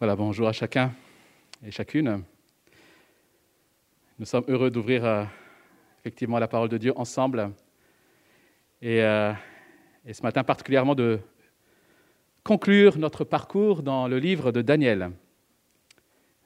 Voilà, 0.00 0.16
bonjour 0.16 0.48
à 0.48 0.52
chacun 0.52 0.92
et 1.64 1.70
chacune. 1.70 2.24
Nous 4.18 4.26
sommes 4.26 4.44
heureux 4.48 4.68
d'ouvrir 4.68 5.04
euh, 5.04 5.24
effectivement 6.00 6.40
la 6.40 6.48
parole 6.48 6.68
de 6.68 6.78
Dieu 6.78 6.92
ensemble 6.96 7.52
et, 8.82 9.00
euh, 9.04 9.32
et, 10.04 10.12
ce 10.12 10.20
matin 10.22 10.42
particulièrement 10.42 10.96
de 10.96 11.20
conclure 12.42 12.98
notre 12.98 13.22
parcours 13.22 13.84
dans 13.84 14.08
le 14.08 14.18
livre 14.18 14.50
de 14.50 14.62
Daniel. 14.62 15.12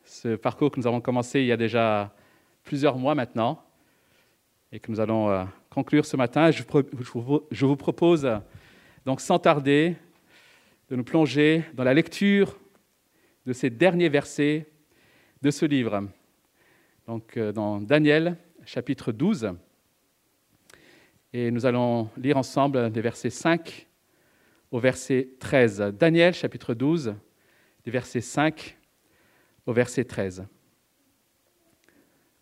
Ce 0.04 0.36
parcours 0.36 0.70
que 0.70 0.78
nous 0.78 0.86
avons 0.86 1.00
commencé 1.00 1.40
il 1.40 1.46
y 1.46 1.52
a 1.52 1.56
déjà 1.56 2.14
plusieurs 2.64 2.98
mois 2.98 3.14
maintenant 3.14 3.64
et 4.70 4.78
que 4.78 4.92
nous 4.92 5.00
allons 5.00 5.30
euh, 5.30 5.44
conclure 5.70 6.04
ce 6.04 6.18
matin. 6.18 6.50
Je 6.50 7.64
vous 7.64 7.76
propose 7.76 8.28
donc 9.06 9.22
sans 9.22 9.38
tarder 9.38 9.96
de 10.90 10.96
nous 10.96 11.04
plonger 11.04 11.64
dans 11.72 11.84
la 11.84 11.94
lecture 11.94 12.58
de 13.48 13.54
ces 13.54 13.70
derniers 13.70 14.10
versets 14.10 14.66
de 15.40 15.50
ce 15.50 15.64
livre. 15.64 16.06
Donc, 17.06 17.34
euh, 17.38 17.50
dans 17.50 17.80
Daniel, 17.80 18.36
chapitre 18.66 19.10
12. 19.10 19.54
Et 21.32 21.50
nous 21.50 21.64
allons 21.64 22.10
lire 22.18 22.36
ensemble 22.36 22.92
des 22.92 23.00
versets 23.00 23.30
5 23.30 23.86
au 24.70 24.78
verset 24.78 25.30
13. 25.40 25.94
Daniel, 25.98 26.34
chapitre 26.34 26.74
12, 26.74 27.14
des 27.84 27.90
versets 27.90 28.20
5 28.20 28.76
au 29.64 29.72
verset 29.72 30.04
13. 30.04 30.46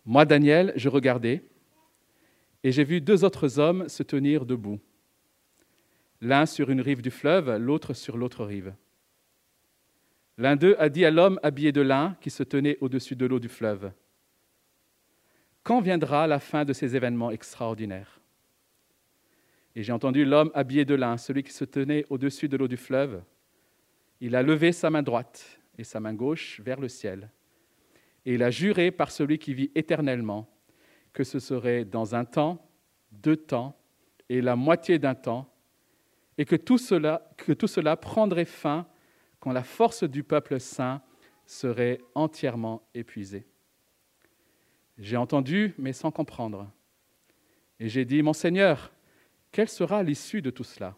Moi, 0.03 0.25
Daniel, 0.25 0.73
je 0.75 0.89
regardais, 0.89 1.41
et 2.65 2.73
j'ai 2.73 2.83
vu 2.83 2.99
deux 2.99 3.23
autres 3.23 3.59
hommes 3.59 3.87
se 3.87 4.03
tenir 4.03 4.45
debout, 4.45 4.81
l'un 6.19 6.45
sur 6.45 6.69
une 6.69 6.81
rive 6.81 7.01
du 7.01 7.11
fleuve, 7.11 7.55
l'autre 7.55 7.93
sur 7.93 8.17
l'autre 8.17 8.43
rive. 8.43 8.73
L'un 10.37 10.55
d'eux 10.55 10.75
a 10.77 10.89
dit 10.89 11.03
à 11.03 11.11
l'homme 11.11 11.39
habillé 11.41 11.71
de 11.71 11.81
lin 11.81 12.15
qui 12.21 12.29
se 12.29 12.43
tenait 12.43 12.77
au-dessus 12.79 13.15
de 13.15 13.25
l'eau 13.25 13.39
du 13.39 13.49
fleuve, 13.49 13.91
Quand 15.63 15.81
viendra 15.81 16.27
la 16.27 16.39
fin 16.39 16.63
de 16.63 16.73
ces 16.73 16.95
événements 16.95 17.31
extraordinaires? 17.31 18.21
Et 19.75 19.83
j'ai 19.83 19.91
entendu 19.91 20.25
l'homme 20.25 20.51
habillé 20.53 20.85
de 20.85 20.95
lin, 20.95 21.17
celui 21.17 21.43
qui 21.43 21.51
se 21.51 21.65
tenait 21.65 22.05
au-dessus 22.09 22.47
de 22.47 22.55
l'eau 22.55 22.67
du 22.67 22.77
fleuve. 22.77 23.21
Il 24.21 24.35
a 24.35 24.43
levé 24.43 24.71
sa 24.71 24.89
main 24.89 25.03
droite 25.03 25.59
et 25.77 25.83
sa 25.83 25.99
main 25.99 26.13
gauche 26.13 26.61
vers 26.61 26.79
le 26.79 26.87
ciel, 26.87 27.29
et 28.25 28.35
il 28.35 28.43
a 28.43 28.49
juré 28.49 28.91
par 28.91 29.11
celui 29.11 29.39
qui 29.39 29.53
vit 29.53 29.71
éternellement 29.75 30.49
que 31.13 31.23
ce 31.23 31.39
serait 31.39 31.83
dans 31.83 32.15
un 32.15 32.25
temps, 32.25 32.69
deux 33.11 33.37
temps 33.37 33.77
et 34.29 34.41
la 34.41 34.55
moitié 34.55 34.99
d'un 34.99 35.15
temps, 35.15 35.51
et 36.37 36.45
que 36.45 36.55
tout 36.55 36.77
cela, 36.77 37.29
que 37.37 37.53
tout 37.53 37.67
cela 37.67 37.97
prendrait 37.97 38.45
fin 38.45 38.87
quand 39.39 39.51
la 39.51 39.63
force 39.63 40.03
du 40.03 40.23
peuple 40.23 40.59
saint 40.59 41.01
serait 41.45 41.99
entièrement 42.15 42.87
épuisée. 42.93 43.47
J'ai 44.97 45.17
entendu, 45.17 45.73
mais 45.77 45.93
sans 45.93 46.11
comprendre. 46.11 46.71
Et 47.79 47.87
j'ai 47.87 48.05
dit, 48.05 48.21
Mon 48.21 48.33
Seigneur, 48.33 48.91
quelle 49.51 49.69
sera 49.69 50.03
l'issue 50.03 50.41
de 50.41 50.49
tout 50.49 50.63
cela? 50.63 50.95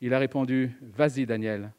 Il 0.00 0.12
a 0.12 0.18
répondu, 0.18 0.76
Vas-y, 0.82 1.24
Daniel, 1.24 1.72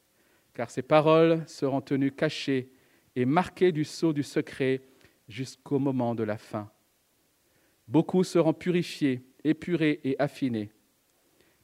car 0.53 0.69
ces 0.69 0.81
paroles 0.81 1.44
seront 1.47 1.81
tenues 1.81 2.11
cachées 2.11 2.72
et 3.16 3.25
marquées 3.25 3.72
du 3.72 3.83
sceau 3.83 4.13
du 4.13 4.23
secret 4.23 4.81
jusqu'au 5.28 5.80
moment 5.80 6.16
de 6.16 6.23
la 6.23 6.38
fin. 6.38 6.72
Beaucoup 7.88 8.23
seront 8.23 8.53
purifiés, 8.53 9.22
épurés 9.44 10.00
et 10.03 10.16
affinés. 10.17 10.72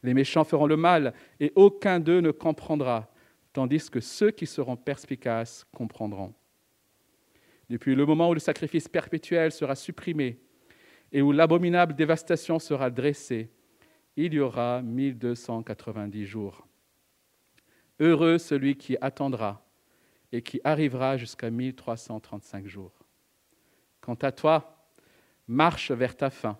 Les 0.03 0.13
méchants 0.13 0.43
feront 0.43 0.67
le 0.67 0.77
mal, 0.77 1.13
et 1.39 1.51
aucun 1.55 1.99
d'eux 1.99 2.21
ne 2.21 2.31
comprendra 2.31 3.10
tandis 3.53 3.89
que 3.89 3.99
ceux 3.99 4.31
qui 4.31 4.45
seront 4.45 4.77
perspicaces 4.77 5.65
comprendront. 5.75 6.33
Depuis 7.69 7.95
le 7.95 8.05
moment 8.05 8.29
où 8.29 8.33
le 8.33 8.39
sacrifice 8.39 8.87
perpétuel 8.87 9.51
sera 9.51 9.75
supprimé 9.75 10.39
et 11.11 11.21
où 11.21 11.31
l'abominable 11.31 11.95
dévastation 11.95 12.59
sera 12.59 12.89
dressée, 12.89 13.49
il 14.15 14.33
y 14.33 14.39
aura 14.39 14.81
1290 14.81 16.25
jours. 16.25 16.67
Heureux 17.99 18.37
celui 18.37 18.75
qui 18.75 18.97
attendra 18.99 19.65
et 20.31 20.41
qui 20.41 20.59
arrivera 20.63 21.17
jusqu'à 21.17 21.49
1335 21.49 22.67
jours. 22.67 22.93
Quant 23.99 24.15
à 24.15 24.31
toi, 24.31 24.89
marche 25.47 25.91
vers 25.91 26.15
ta 26.15 26.29
fin. 26.29 26.57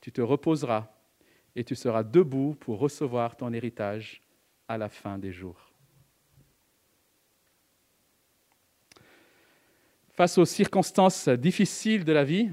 Tu 0.00 0.10
te 0.12 0.20
reposeras 0.20 0.90
et 1.54 1.64
tu 1.64 1.74
seras 1.74 2.02
debout 2.02 2.56
pour 2.58 2.78
recevoir 2.78 3.36
ton 3.36 3.52
héritage 3.52 4.22
à 4.68 4.78
la 4.78 4.88
fin 4.88 5.18
des 5.18 5.32
jours. 5.32 5.69
Face 10.20 10.36
aux 10.36 10.44
circonstances 10.44 11.30
difficiles 11.30 12.04
de 12.04 12.12
la 12.12 12.24
vie, 12.24 12.50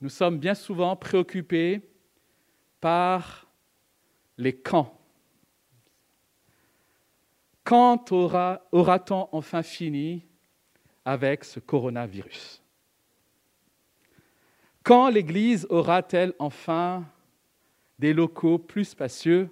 nous 0.00 0.08
sommes 0.08 0.38
bien 0.38 0.54
souvent 0.54 0.96
préoccupés 0.96 1.82
par 2.80 3.46
les 4.38 4.56
quand. 4.56 4.98
Quand 7.64 8.10
aura-t-on 8.12 9.28
enfin 9.30 9.62
fini 9.62 10.24
avec 11.04 11.44
ce 11.44 11.60
coronavirus? 11.60 12.62
Quand 14.82 15.10
l'Église 15.10 15.66
aura-t-elle 15.68 16.32
enfin 16.38 17.04
des 17.98 18.14
locaux 18.14 18.56
plus 18.56 18.86
spacieux 18.86 19.50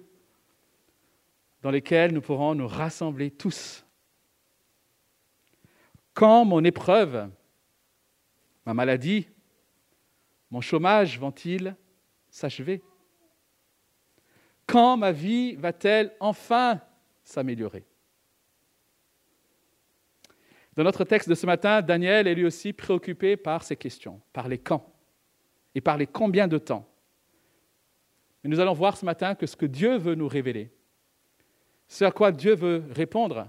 dans 1.61 1.69
lesquels 1.69 2.11
nous 2.11 2.21
pourrons 2.21 2.55
nous 2.55 2.67
rassembler 2.67 3.29
tous? 3.29 3.85
Quand 6.17 6.45
mon 6.45 6.63
épreuve, 6.63 7.29
ma 8.65 8.73
maladie, 8.73 9.27
mon 10.49 10.61
chômage 10.61 11.19
vont-ils 11.19 11.75
s'achever? 12.27 12.81
Quand 14.65 14.97
ma 14.97 15.11
vie 15.11 15.53
va-t-elle 15.57 16.11
enfin 16.19 16.81
s'améliorer? 17.23 17.85
Dans 20.75 20.83
notre 20.83 21.03
texte 21.03 21.29
de 21.29 21.35
ce 21.35 21.45
matin, 21.45 21.83
Daniel 21.83 22.25
est 22.25 22.33
lui 22.33 22.45
aussi 22.45 22.73
préoccupé 22.73 23.37
par 23.37 23.61
ces 23.61 23.75
questions, 23.75 24.19
par 24.33 24.47
les 24.47 24.57
quand 24.57 24.91
et 25.75 25.81
par 25.81 25.97
les 25.97 26.07
combien 26.07 26.47
de 26.47 26.57
temps. 26.57 26.89
Mais 28.43 28.49
nous 28.49 28.59
allons 28.59 28.73
voir 28.73 28.97
ce 28.97 29.05
matin 29.05 29.35
que 29.35 29.45
ce 29.45 29.55
que 29.55 29.67
Dieu 29.67 29.99
veut 29.99 30.15
nous 30.15 30.27
révéler, 30.27 30.71
ce 31.87 32.05
à 32.05 32.11
quoi 32.11 32.31
Dieu 32.31 32.55
veut 32.55 32.83
répondre, 32.89 33.47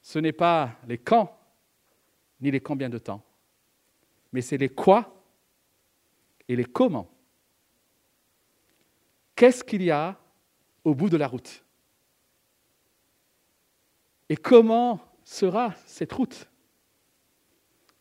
ce 0.00 0.18
n'est 0.18 0.32
pas 0.32 0.70
les 0.88 0.96
quand, 0.96 1.35
ni 2.40 2.50
les 2.50 2.60
combien 2.60 2.88
de 2.88 2.98
temps, 2.98 3.24
mais 4.32 4.42
c'est 4.42 4.58
les 4.58 4.68
quoi 4.68 5.22
et 6.48 6.56
les 6.56 6.64
comment. 6.64 7.10
Qu'est-ce 9.34 9.62
qu'il 9.62 9.82
y 9.82 9.90
a 9.90 10.18
au 10.84 10.94
bout 10.94 11.10
de 11.10 11.16
la 11.16 11.28
route? 11.28 11.64
Et 14.28 14.36
comment 14.36 15.00
sera 15.24 15.74
cette 15.86 16.12
route? 16.12 16.48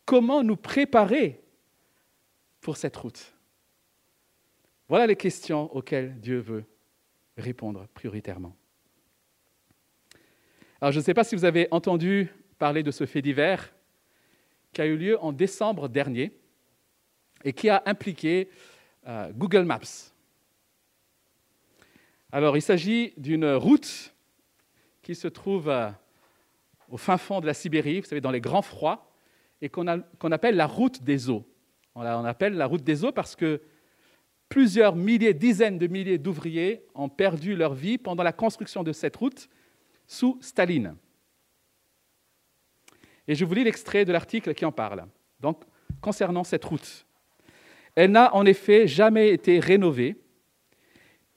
Comment 0.06 0.44
nous 0.44 0.56
préparer 0.56 1.44
pour 2.62 2.78
cette 2.78 2.96
route? 2.96 3.34
Voilà 4.88 5.07
les 5.07 5.16
questions 5.16 5.75
auxquelles 5.75 6.19
Dieu 6.19 6.40
veut 6.40 6.63
répondre 7.38 7.88
prioritairement. 7.94 8.56
Alors 10.79 10.91
je 10.91 11.00
ne 11.00 11.03
sais 11.03 11.13
pas 11.13 11.23
si 11.23 11.35
vous 11.35 11.46
avez 11.46 11.67
entendu 11.72 12.31
parler 12.57 12.84
de 12.84 12.91
ce 12.91 13.06
fait 13.06 13.22
divers 13.22 13.74
qui 14.75 14.81
a 14.81 14.85
eu 14.85 14.97
lieu 14.97 15.17
en 15.23 15.31
décembre 15.31 15.87
dernier 15.87 16.33
et 17.45 17.53
qui 17.53 17.69
a 17.69 17.81
impliqué 17.85 18.49
euh, 19.07 19.31
Google 19.31 19.63
Maps. 19.63 20.11
Alors, 22.29 22.57
il 22.57 22.61
s'agit 22.61 23.13
d'une 23.15 23.53
route 23.53 24.13
qui 25.01 25.15
se 25.15 25.29
trouve 25.29 25.69
euh, 25.69 25.89
au 26.89 26.97
fin 26.97 27.17
fond 27.17 27.39
de 27.39 27.45
la 27.45 27.53
Sibérie, 27.53 28.01
vous 28.01 28.05
savez, 28.05 28.19
dans 28.19 28.31
les 28.31 28.41
grands 28.41 28.61
froids, 28.61 29.09
et 29.61 29.69
qu'on 29.69 29.87
appelle 29.87 30.57
la 30.57 30.67
route 30.67 31.01
des 31.01 31.29
eaux. 31.29 31.45
On, 31.95 32.01
on 32.01 32.25
appelle 32.25 32.55
la 32.55 32.66
route 32.66 32.83
des 32.83 33.05
eaux 33.05 33.13
parce 33.13 33.37
que 33.37 33.61
plusieurs 34.49 34.97
milliers, 34.97 35.33
dizaines 35.33 35.78
de 35.78 35.87
milliers 35.87 36.17
d'ouvriers 36.17 36.85
ont 36.95 37.07
perdu 37.07 37.55
leur 37.55 37.73
vie 37.73 37.97
pendant 37.97 38.23
la 38.23 38.33
construction 38.33 38.83
de 38.83 38.91
cette 38.91 39.16
route 39.16 39.47
sous 40.05 40.37
Staline. 40.41 40.97
Et 43.27 43.35
je 43.35 43.45
vous 43.45 43.53
lis 43.53 43.63
l'extrait 43.63 44.05
de 44.05 44.11
l'article 44.11 44.53
qui 44.53 44.66
en 44.66 44.72
parle. 44.72 45.05
Donc, 45.39 45.63
concernant 46.01 46.43
cette 46.43 46.66
route. 46.66 47.05
Elle 47.95 48.11
n'a 48.11 48.35
en 48.35 48.45
effet 48.45 48.87
jamais 48.87 49.29
été 49.29 49.59
rénovée 49.59 50.17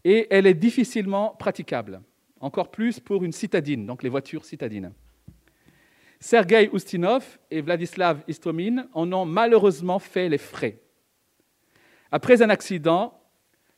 et 0.04 0.26
elle 0.30 0.46
est 0.46 0.54
difficilement 0.54 1.36
praticable, 1.38 2.00
encore 2.40 2.70
plus 2.70 3.00
pour 3.00 3.24
une 3.24 3.32
citadine, 3.32 3.86
donc 3.86 4.02
les 4.02 4.08
voitures 4.08 4.44
citadines. 4.44 4.92
Sergei 6.20 6.68
Ustinov 6.72 7.38
et 7.50 7.60
Vladislav 7.60 8.24
Istomin 8.26 8.88
en 8.92 9.12
ont 9.12 9.24
malheureusement 9.24 10.00
fait 10.00 10.28
les 10.28 10.38
frais. 10.38 10.80
Après 12.10 12.42
un 12.42 12.50
accident, 12.50 13.20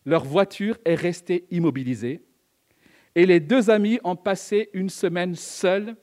leur 0.06 0.24
voiture 0.24 0.78
est 0.84 0.94
restée 0.94 1.46
immobilisée 1.50 2.22
et 3.14 3.26
les 3.26 3.40
deux 3.40 3.68
amis 3.68 3.98
ont 4.04 4.16
passé 4.16 4.70
une 4.72 4.88
semaine 4.88 5.34
seuls 5.34 5.96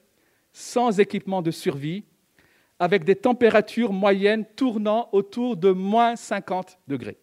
sans 0.58 1.00
équipement 1.00 1.44
de 1.44 1.52
survie, 1.52 2.04
avec 2.80 3.04
des 3.04 3.16
températures 3.16 3.94
moyennes 3.94 4.44
tournant 4.56 5.08
autour 5.12 5.56
de 5.56 5.70
moins 5.70 6.16
50 6.16 6.80
degrés. 6.88 7.20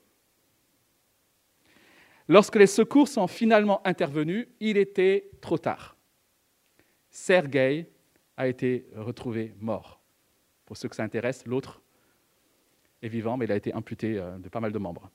Lorsque 2.29 2.55
les 2.55 2.69
secours 2.69 3.09
sont 3.09 3.27
finalement 3.27 3.85
intervenus, 3.85 4.47
il 4.61 4.77
était 4.77 5.31
trop 5.41 5.59
tard. 5.59 5.97
Sergueï 7.11 7.87
a 8.37 8.47
été 8.47 8.87
retrouvé 8.95 9.53
mort. 9.59 10.01
Pour 10.65 10.77
ceux 10.77 10.89
que 10.89 10.95
ça 10.95 11.03
intéresse, 11.03 11.45
l'autre 11.45 11.83
est 13.03 13.09
vivant, 13.09 13.37
mais 13.37 13.47
il 13.47 13.53
a 13.53 13.57
été 13.57 13.75
imputé 13.75 14.17
euh, 14.17 14.39
de 14.39 14.49
pas 14.49 14.61
mal 14.61 14.71
de 14.71 14.79
membres. 14.79 15.11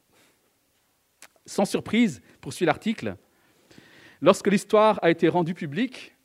Sans 1.46 1.64
surprise, 1.64 2.22
poursuit 2.42 2.66
l'article, 2.66 3.16
lorsque 4.20 4.48
l'histoire 4.48 5.00
a 5.02 5.10
été 5.10 5.30
rendue 5.30 5.54
publique, 5.54 6.18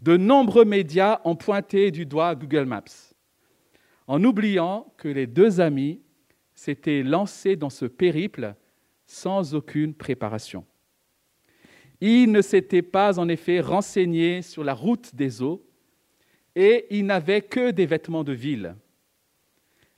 de 0.00 0.16
nombreux 0.16 0.64
médias 0.64 1.20
ont 1.24 1.36
pointé 1.36 1.90
du 1.90 2.06
doigt 2.06 2.34
Google 2.34 2.64
Maps, 2.64 3.14
en 4.06 4.22
oubliant 4.22 4.92
que 4.96 5.08
les 5.08 5.26
deux 5.26 5.60
amis 5.60 6.00
s'étaient 6.54 7.02
lancés 7.02 7.56
dans 7.56 7.70
ce 7.70 7.86
périple 7.86 8.54
sans 9.06 9.54
aucune 9.54 9.94
préparation. 9.94 10.64
Ils 12.00 12.30
ne 12.30 12.42
s'étaient 12.42 12.82
pas 12.82 13.18
en 13.18 13.28
effet 13.28 13.60
renseignés 13.60 14.42
sur 14.42 14.64
la 14.64 14.74
route 14.74 15.14
des 15.14 15.42
eaux 15.42 15.66
et 16.54 16.86
ils 16.90 17.06
n'avaient 17.06 17.42
que 17.42 17.70
des 17.70 17.86
vêtements 17.86 18.24
de 18.24 18.32
ville, 18.32 18.76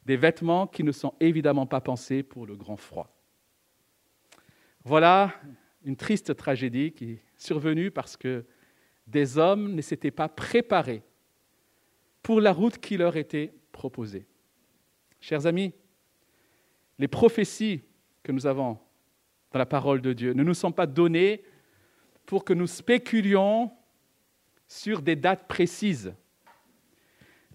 des 0.04 0.16
vêtements 0.16 0.66
qui 0.66 0.84
ne 0.84 0.92
sont 0.92 1.14
évidemment 1.20 1.66
pas 1.66 1.80
pensés 1.80 2.22
pour 2.22 2.46
le 2.46 2.56
grand 2.56 2.76
froid. 2.76 3.12
Voilà 4.84 5.34
une 5.84 5.96
triste 5.96 6.36
tragédie 6.36 6.92
qui 6.92 7.12
est 7.12 7.22
survenue 7.36 7.90
parce 7.90 8.16
que 8.16 8.44
des 9.06 9.38
hommes 9.38 9.74
ne 9.74 9.82
s'étaient 9.82 10.10
pas 10.10 10.28
préparés 10.28 11.02
pour 12.22 12.40
la 12.40 12.52
route 12.52 12.78
qui 12.78 12.96
leur 12.96 13.16
était 13.16 13.54
proposée. 13.70 14.26
Chers 15.20 15.46
amis, 15.46 15.72
les 16.98 17.08
prophéties 17.08 17.82
que 18.22 18.32
nous 18.32 18.46
avons 18.46 18.78
dans 19.52 19.58
la 19.58 19.66
parole 19.66 20.00
de 20.00 20.12
Dieu 20.12 20.32
ne 20.32 20.42
nous 20.42 20.54
sont 20.54 20.72
pas 20.72 20.86
données 20.86 21.42
pour 22.24 22.44
que 22.44 22.52
nous 22.52 22.66
spéculions 22.66 23.70
sur 24.66 25.00
des 25.00 25.14
dates 25.14 25.46
précises, 25.46 26.12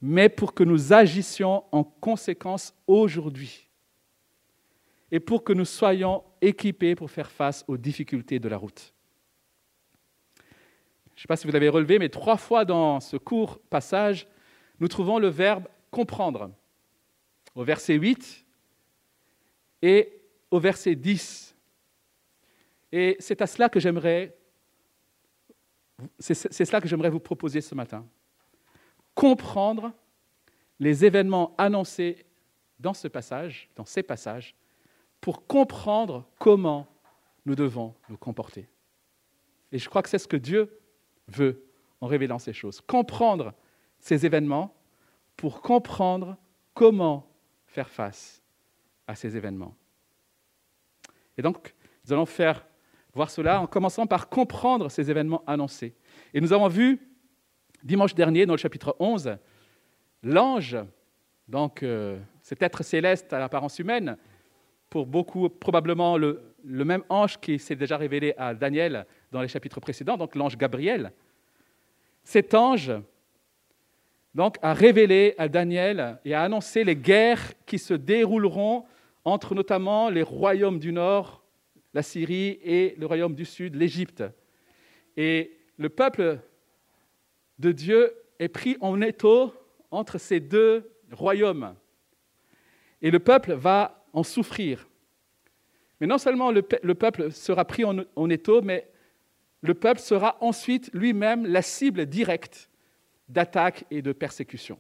mais 0.02 0.30
pour 0.30 0.54
que 0.54 0.64
nous 0.64 0.94
agissions 0.94 1.66
en 1.72 1.84
conséquence 1.84 2.74
aujourd'hui 2.88 3.68
et 5.12 5.20
pour 5.20 5.44
que 5.44 5.52
nous 5.52 5.66
soyons 5.66 6.24
équipés 6.42 6.96
pour 6.96 7.12
faire 7.12 7.30
face 7.30 7.66
aux 7.68 7.78
difficultés 7.78 8.40
de 8.40 8.48
la 8.48 8.58
route. 8.58 8.94
Je 11.22 11.26
ne 11.26 11.28
sais 11.28 11.34
pas 11.34 11.36
si 11.36 11.46
vous 11.46 11.54
l'avez 11.54 11.70
relevé, 11.70 12.00
mais 12.00 12.10
trois 12.10 12.36
fois 12.36 12.66
dans 12.66 13.00
ce 13.00 13.16
court 13.16 13.60
passage, 13.70 14.28
nous 14.80 14.88
trouvons 14.88 15.20
le 15.20 15.28
verbe 15.28 15.68
comprendre. 15.92 16.50
Au 17.54 17.64
verset 17.64 17.94
8 17.94 18.44
et 19.84 20.20
au 20.50 20.60
verset 20.60 20.96
10. 20.96 21.56
Et 22.92 23.18
c'est 23.20 23.40
à 23.44 23.46
cela 23.46 23.70
que 23.70 23.80
j'aimerais 23.80 24.36
c'est 26.18 26.34
cela 26.66 26.82
que 26.82 26.88
j'aimerais 26.88 27.12
vous 27.12 27.20
proposer 27.20 27.62
ce 27.62 27.76
matin. 27.76 28.04
Comprendre 29.14 29.94
les 30.80 31.06
événements 31.06 31.54
annoncés 31.60 32.26
dans 32.80 32.96
ce 32.96 33.08
passage, 33.08 33.70
dans 33.76 33.86
ces 33.86 34.02
passages, 34.02 34.56
pour 35.20 35.46
comprendre 35.46 36.28
comment 36.40 36.88
nous 37.46 37.54
devons 37.54 37.94
nous 38.10 38.18
comporter. 38.18 38.68
Et 39.72 39.78
je 39.78 39.88
crois 39.88 40.02
que 40.02 40.10
c'est 40.10 40.18
ce 40.18 40.28
que 40.28 40.36
Dieu 40.36 40.81
veut 41.36 41.66
en 42.00 42.08
révélant 42.08 42.40
ces 42.40 42.54
choses. 42.54 42.82
Comprendre 42.82 43.54
ces 44.00 44.26
événements 44.26 44.76
pour 45.36 45.62
comprendre 45.62 46.38
comment 46.74 47.28
faire 47.66 47.90
face 47.90 48.42
à 49.08 49.16
ces 49.16 49.36
événements. 49.38 49.76
Et 51.38 51.42
donc, 51.42 51.74
nous 52.06 52.14
allons 52.14 52.26
faire 52.26 52.66
voir 53.14 53.30
cela 53.30 53.62
en 53.62 53.68
commençant 53.68 54.08
par 54.08 54.30
comprendre 54.30 54.90
ces 54.90 55.10
événements 55.10 55.44
annoncés. 55.48 55.96
Et 56.34 56.42
nous 56.42 56.54
avons 56.54 56.68
vu 56.68 57.00
dimanche 57.84 58.16
dernier, 58.16 58.46
dans 58.46 58.54
le 58.54 58.58
chapitre 58.58 58.96
11, 59.00 59.38
l'ange, 60.24 60.78
donc 61.48 61.84
euh, 61.84 62.20
cet 62.42 62.62
être 62.62 62.84
céleste 62.84 63.34
à 63.34 63.40
l'apparence 63.40 63.80
humaine, 63.80 64.18
pour 64.90 65.06
beaucoup 65.06 65.50
probablement 65.50 66.18
le, 66.18 66.54
le 66.64 66.86
même 66.86 67.04
ange 67.10 67.40
qui 67.40 67.60
s'est 67.60 67.76
déjà 67.76 67.98
révélé 67.98 68.34
à 68.38 68.54
Daniel 68.54 69.06
dans 69.32 69.42
les 69.42 69.48
chapitres 69.48 69.80
précédents, 69.80 70.18
donc 70.18 70.36
l'ange 70.36 70.58
Gabriel. 70.58 71.12
Cet 72.24 72.54
ange 72.54 72.92
donc, 74.34 74.58
a 74.62 74.74
révélé 74.74 75.36
à 75.38 75.50
Daniel 75.50 76.20
et 76.24 76.34
a 76.34 76.44
annoncé 76.44 76.84
les 76.84 76.96
guerres 76.96 77.54
qui 77.66 77.78
se 77.78 77.94
dérouleront 77.94 78.86
entre 79.26 79.54
notamment 79.54 80.10
les 80.10 80.24
royaumes 80.24 80.80
du 80.80 80.92
Nord, 80.92 81.44
la 81.94 82.02
Syrie, 82.02 82.60
et 82.64 82.96
le 82.98 83.06
royaume 83.06 83.36
du 83.36 83.46
Sud, 83.46 83.76
l'Égypte. 83.76 84.24
Et 85.18 85.58
le 85.78 85.90
peuple 85.90 86.40
de 87.60 87.72
Dieu 87.72 88.14
est 88.40 88.48
pris 88.48 88.78
en 88.80 89.02
étau 89.02 89.54
entre 89.92 90.18
ces 90.18 90.40
deux 90.40 90.90
royaumes. 91.12 91.76
Et 93.02 93.12
le 93.12 93.20
peuple 93.20 93.54
va 93.54 94.06
en 94.14 94.24
souffrir. 94.24 94.88
Mais 96.00 96.08
non 96.08 96.18
seulement 96.18 96.52
le, 96.52 96.62
peuple 96.62 97.32
sera 97.32 97.66
pris 97.66 97.84
en, 97.84 98.30
étau, 98.30 98.62
mais 98.62 98.91
le 99.62 99.74
peuple 99.74 100.00
sera 100.00 100.38
ensuite 100.42 100.90
lui-même 100.94 101.46
la 101.46 101.62
cible 101.62 102.06
directe 102.06 102.70
d'attaques 103.30 103.86
et 103.92 104.02
de 104.02 104.12
persécutions, 104.12 104.80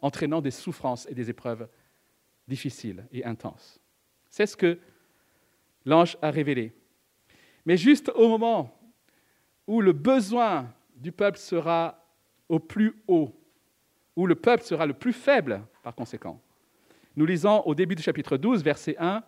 entraînant 0.00 0.40
des 0.40 0.50
souffrances 0.50 1.06
et 1.10 1.14
des 1.14 1.30
épreuves 1.30 1.68
difficiles 2.46 3.06
et 3.12 3.24
intenses. 3.24 3.80
C'est 4.28 4.46
ce 4.46 4.56
que 4.56 4.78
l'ange 5.84 6.16
a 6.22 6.30
révélé. 6.30 6.74
Mais 7.64 7.76
juste 7.76 8.10
au 8.14 8.28
moment 8.28 8.78
où 9.66 9.80
le 9.80 9.92
besoin 9.92 10.72
du 10.96 11.12
peuple 11.12 11.38
sera 11.38 12.04
au 12.48 12.58
plus 12.58 12.94
haut, 13.08 13.32
où 14.16 14.26
le 14.26 14.34
peuple 14.34 14.64
sera 14.64 14.86
le 14.86 14.94
plus 14.94 15.12
faible 15.12 15.64
par 15.82 15.94
conséquent, 15.94 16.40
nous 17.16 17.26
lisons 17.26 17.60
au 17.66 17.74
début 17.74 17.94
du 17.94 18.02
chapitre 18.02 18.36
12, 18.36 18.62
verset 18.62 18.96
1, 18.98 19.22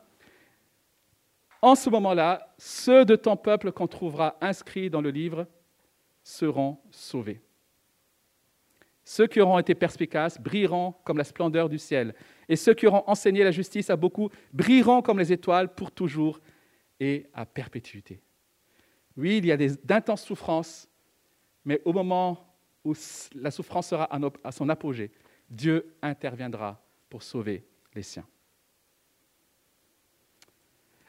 En 1.64 1.74
ce 1.74 1.88
moment-là, 1.88 2.54
ceux 2.58 3.06
de 3.06 3.16
ton 3.16 3.38
peuple 3.38 3.72
qu'on 3.72 3.86
trouvera 3.86 4.36
inscrits 4.42 4.90
dans 4.90 5.00
le 5.00 5.08
livre 5.08 5.46
seront 6.22 6.78
sauvés. 6.90 7.40
Ceux 9.02 9.26
qui 9.26 9.40
auront 9.40 9.58
été 9.58 9.74
perspicaces 9.74 10.38
brilleront 10.38 10.92
comme 11.04 11.16
la 11.16 11.24
splendeur 11.24 11.70
du 11.70 11.78
ciel, 11.78 12.14
et 12.50 12.56
ceux 12.56 12.74
qui 12.74 12.86
auront 12.86 13.02
enseigné 13.06 13.42
la 13.42 13.50
justice 13.50 13.88
à 13.88 13.96
beaucoup 13.96 14.28
brilleront 14.52 15.00
comme 15.00 15.18
les 15.18 15.32
étoiles 15.32 15.74
pour 15.74 15.90
toujours 15.90 16.38
et 17.00 17.30
à 17.32 17.46
perpétuité. 17.46 18.20
Oui, 19.16 19.38
il 19.38 19.46
y 19.46 19.52
a 19.52 19.56
d'intenses 19.56 20.24
souffrances, 20.24 20.86
mais 21.64 21.80
au 21.86 21.94
moment 21.94 22.46
où 22.84 22.92
la 23.36 23.50
souffrance 23.50 23.88
sera 23.88 24.06
à 24.44 24.52
son 24.52 24.68
apogée, 24.68 25.10
Dieu 25.48 25.96
interviendra 26.02 26.84
pour 27.08 27.22
sauver 27.22 27.66
les 27.94 28.02
siens. 28.02 28.26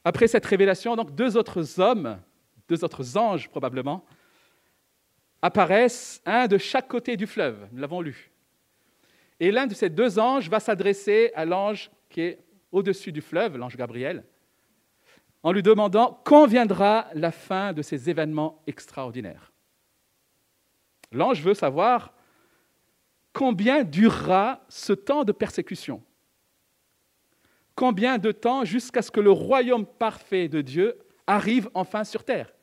Après 0.07 0.27
cette 0.27 0.45
révélation, 0.45 0.95
donc 0.95 1.15
deux 1.15 1.35
autres 1.35 1.79
hommes, 1.79 2.19
deux 2.69 2.83
autres 2.83 3.17
anges 3.17 3.49
probablement, 3.49 4.05
apparaissent, 5.41 6.21
un 6.25 6.47
de 6.47 6.59
chaque 6.59 6.87
côté 6.87 7.17
du 7.17 7.25
fleuve, 7.25 7.67
nous 7.71 7.81
l'avons 7.81 8.01
lu. 8.01 8.31
Et 9.39 9.51
l'un 9.51 9.65
de 9.65 9.73
ces 9.73 9.89
deux 9.89 10.19
anges 10.19 10.47
va 10.47 10.59
s'adresser 10.59 11.31
à 11.33 11.43
l'ange 11.43 11.89
qui 12.09 12.21
est 12.21 12.39
au-dessus 12.71 13.11
du 13.11 13.21
fleuve, 13.21 13.57
l'ange 13.57 13.75
Gabriel, 13.75 14.23
en 15.41 15.51
lui 15.51 15.63
demandant 15.63 16.21
quand 16.23 16.45
viendra 16.45 17.07
la 17.15 17.31
fin 17.31 17.73
de 17.73 17.81
ces 17.81 18.07
événements 18.07 18.61
extraordinaires. 18.67 19.51
L'ange 21.11 21.41
veut 21.41 21.53
savoir 21.55 22.13
combien 23.33 23.83
durera 23.83 24.63
ce 24.69 24.93
temps 24.93 25.23
de 25.23 25.31
persécution. 25.31 26.03
Combien 27.75 28.17
de 28.17 28.31
temps 28.31 28.63
jusqu'à 28.63 29.01
ce 29.01 29.11
que 29.11 29.19
le 29.19 29.31
royaume 29.31 29.85
parfait 29.85 30.47
de 30.47 30.61
Dieu 30.61 30.97
arrive 31.27 31.69
enfin 31.73 32.03
sur 32.05 32.23
terre? 32.23 32.53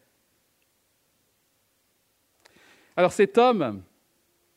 Alors 2.96 3.12
cet 3.12 3.36
homme, 3.38 3.82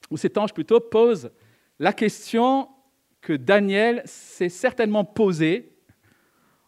ou 0.09 0.17
cet 0.17 0.38
ange 0.38 0.53
plutôt, 0.53 0.79
pose 0.79 1.31
la 1.79 1.93
question 1.93 2.69
que 3.21 3.33
Daniel 3.33 4.01
s'est 4.05 4.50
certainement 4.50 5.03
posée 5.03 5.74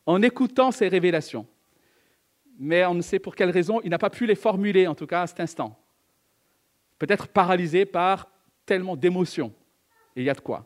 en 0.06 0.22
écoutant 0.22 0.72
ces 0.72 0.88
révélations. 0.88 1.48
Mais 2.60 2.86
on 2.86 2.96
ne 2.96 3.02
sait 3.02 3.20
pour 3.20 3.36
quelle 3.36 3.52
raison 3.52 3.80
il 3.84 3.90
n'a 3.92 4.00
pas 4.00 4.10
pu 4.10 4.26
les 4.26 4.36
formuler, 4.36 4.88
en 4.88 4.96
tout 4.96 5.06
cas 5.06 5.22
à 5.22 5.28
cet 5.28 5.40
instant. 5.40 5.80
Peut-être 6.98 7.28
paralysé 7.28 7.86
par 7.86 8.32
tellement 8.66 8.96
d'émotions. 8.96 9.54
Et 10.16 10.22
il 10.22 10.26
y 10.26 10.30
a 10.30 10.34
de 10.34 10.42
quoi. 10.42 10.66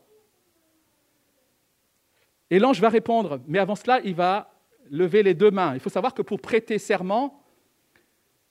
Et 2.51 2.59
l'ange 2.59 2.79
va 2.81 2.89
répondre, 2.89 3.41
mais 3.47 3.59
avant 3.59 3.75
cela, 3.75 4.01
il 4.03 4.13
va 4.13 4.53
lever 4.91 5.23
les 5.23 5.33
deux 5.33 5.51
mains. 5.51 5.73
Il 5.73 5.79
faut 5.79 5.89
savoir 5.89 6.13
que 6.13 6.21
pour 6.21 6.39
prêter 6.39 6.77
serment, 6.77 7.41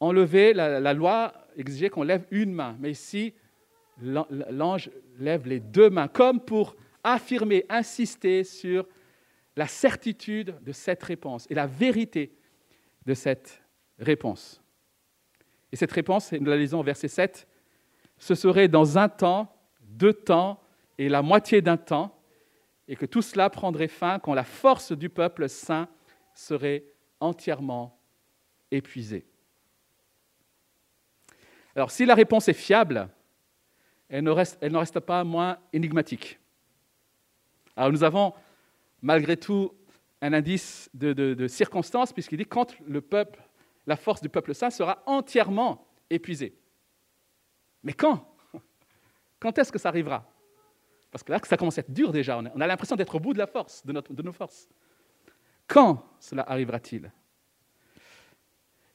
enlever 0.00 0.54
la, 0.54 0.80
la 0.80 0.94
loi 0.94 1.34
exigeait 1.56 1.90
qu'on 1.90 2.02
lève 2.02 2.24
une 2.30 2.52
main. 2.52 2.76
Mais 2.80 2.90
ici, 2.90 3.34
l'ange 4.00 4.90
lève 5.18 5.46
les 5.46 5.60
deux 5.60 5.90
mains 5.90 6.08
comme 6.08 6.40
pour 6.40 6.74
affirmer, 7.04 7.66
insister 7.68 8.42
sur 8.42 8.86
la 9.54 9.66
certitude 9.66 10.56
de 10.62 10.72
cette 10.72 11.02
réponse 11.02 11.46
et 11.50 11.54
la 11.54 11.66
vérité 11.66 12.34
de 13.04 13.12
cette 13.12 13.62
réponse. 13.98 14.62
Et 15.72 15.76
cette 15.76 15.92
réponse, 15.92 16.32
nous 16.32 16.48
la 16.50 16.56
lisons 16.56 16.80
au 16.80 16.82
verset 16.82 17.08
7, 17.08 17.46
ce 18.18 18.34
serait 18.34 18.68
dans 18.68 18.98
un 18.98 19.08
temps, 19.08 19.54
deux 19.82 20.12
temps 20.12 20.60
et 20.98 21.08
la 21.08 21.22
moitié 21.22 21.60
d'un 21.60 21.76
temps, 21.76 22.19
et 22.90 22.96
que 22.96 23.06
tout 23.06 23.22
cela 23.22 23.48
prendrait 23.48 23.86
fin 23.86 24.18
quand 24.18 24.34
la 24.34 24.42
force 24.42 24.90
du 24.90 25.08
peuple 25.08 25.48
saint 25.48 25.88
serait 26.34 26.84
entièrement 27.20 27.96
épuisée. 28.72 29.24
Alors 31.76 31.92
si 31.92 32.04
la 32.04 32.16
réponse 32.16 32.48
est 32.48 32.52
fiable, 32.52 33.08
elle 34.08 34.24
ne 34.24 34.30
reste, 34.30 34.98
pas 34.98 35.22
moins 35.22 35.58
énigmatique. 35.72 36.40
Alors 37.76 37.92
nous 37.92 38.02
avons 38.02 38.34
malgré 39.02 39.36
tout 39.36 39.72
un 40.20 40.32
indice 40.32 40.90
de, 40.92 41.12
de 41.12 41.46
circonstance, 41.46 42.12
puisqu'il 42.12 42.38
dit 42.38 42.44
quand 42.44 42.74
le 42.80 43.00
peuple, 43.00 43.40
la 43.86 43.94
force 43.94 44.20
du 44.20 44.28
peuple 44.28 44.52
saint 44.52 44.70
sera 44.70 45.00
entièrement 45.06 45.86
épuisée. 46.10 46.58
Mais 47.84 47.92
quand? 47.92 48.26
Quand 49.38 49.56
est-ce 49.58 49.70
que 49.70 49.78
ça 49.78 49.90
arrivera? 49.90 50.28
Parce 51.10 51.24
que 51.24 51.32
là, 51.32 51.40
ça 51.42 51.56
commence 51.56 51.78
à 51.78 51.80
être 51.80 51.92
dur 51.92 52.12
déjà. 52.12 52.38
On 52.38 52.60
a 52.60 52.66
l'impression 52.66 52.96
d'être 52.96 53.14
au 53.14 53.20
bout 53.20 53.32
de 53.32 53.38
la 53.38 53.46
force, 53.46 53.84
de, 53.84 54.22
nos 54.22 54.32
forces. 54.32 54.68
Quand 55.66 56.04
cela 56.20 56.42
arrivera-t-il? 56.48 57.10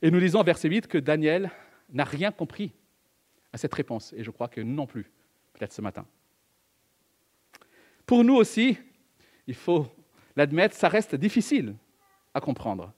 Et 0.02 0.12
nous 0.12 0.20
lisons 0.20 0.44
verset 0.44 0.70
8 0.70 0.88
que 0.88 0.98
Daniel 0.98 1.52
n'a 1.90 2.04
rien 2.04 2.32
compris 2.32 2.74
à 3.52 3.58
cette 3.58 3.74
réponse. 3.74 4.14
Et 4.14 4.24
je 4.24 4.32
crois 4.32 4.48
que 4.48 4.62
non 4.62 4.86
plus, 4.86 5.12
peut-être 5.54 5.74
ce 5.74 5.82
matin. 5.82 6.06
Pour 8.06 8.24
nous 8.24 8.36
aussi, 8.36 8.78
il 9.48 9.56
faut 9.56 9.88
l'admettre, 10.36 10.76
ça 10.76 10.90
reste 10.90 11.16
difficile 11.16 11.76
à 12.34 12.40
comprendre. 12.40 12.94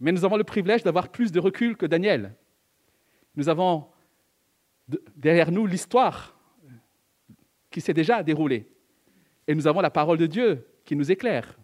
Mais 0.00 0.12
nous 0.12 0.24
avons 0.24 0.36
le 0.36 0.44
privilège 0.44 0.82
d'avoir 0.82 1.10
plus 1.10 1.32
de 1.32 1.40
recul 1.40 1.76
que 1.76 1.86
Daniel. 1.86 2.34
Nous 3.34 3.48
avons 3.48 3.88
derrière 5.16 5.50
nous 5.50 5.66
l'histoire 5.66 6.35
qui 7.76 7.82
s'est 7.82 7.92
déjà 7.92 8.22
déroulée. 8.22 8.66
Et 9.46 9.54
nous 9.54 9.66
avons 9.66 9.82
la 9.82 9.90
parole 9.90 10.16
de 10.16 10.24
Dieu 10.24 10.66
qui 10.86 10.96
nous 10.96 11.12
éclaire. 11.12 11.58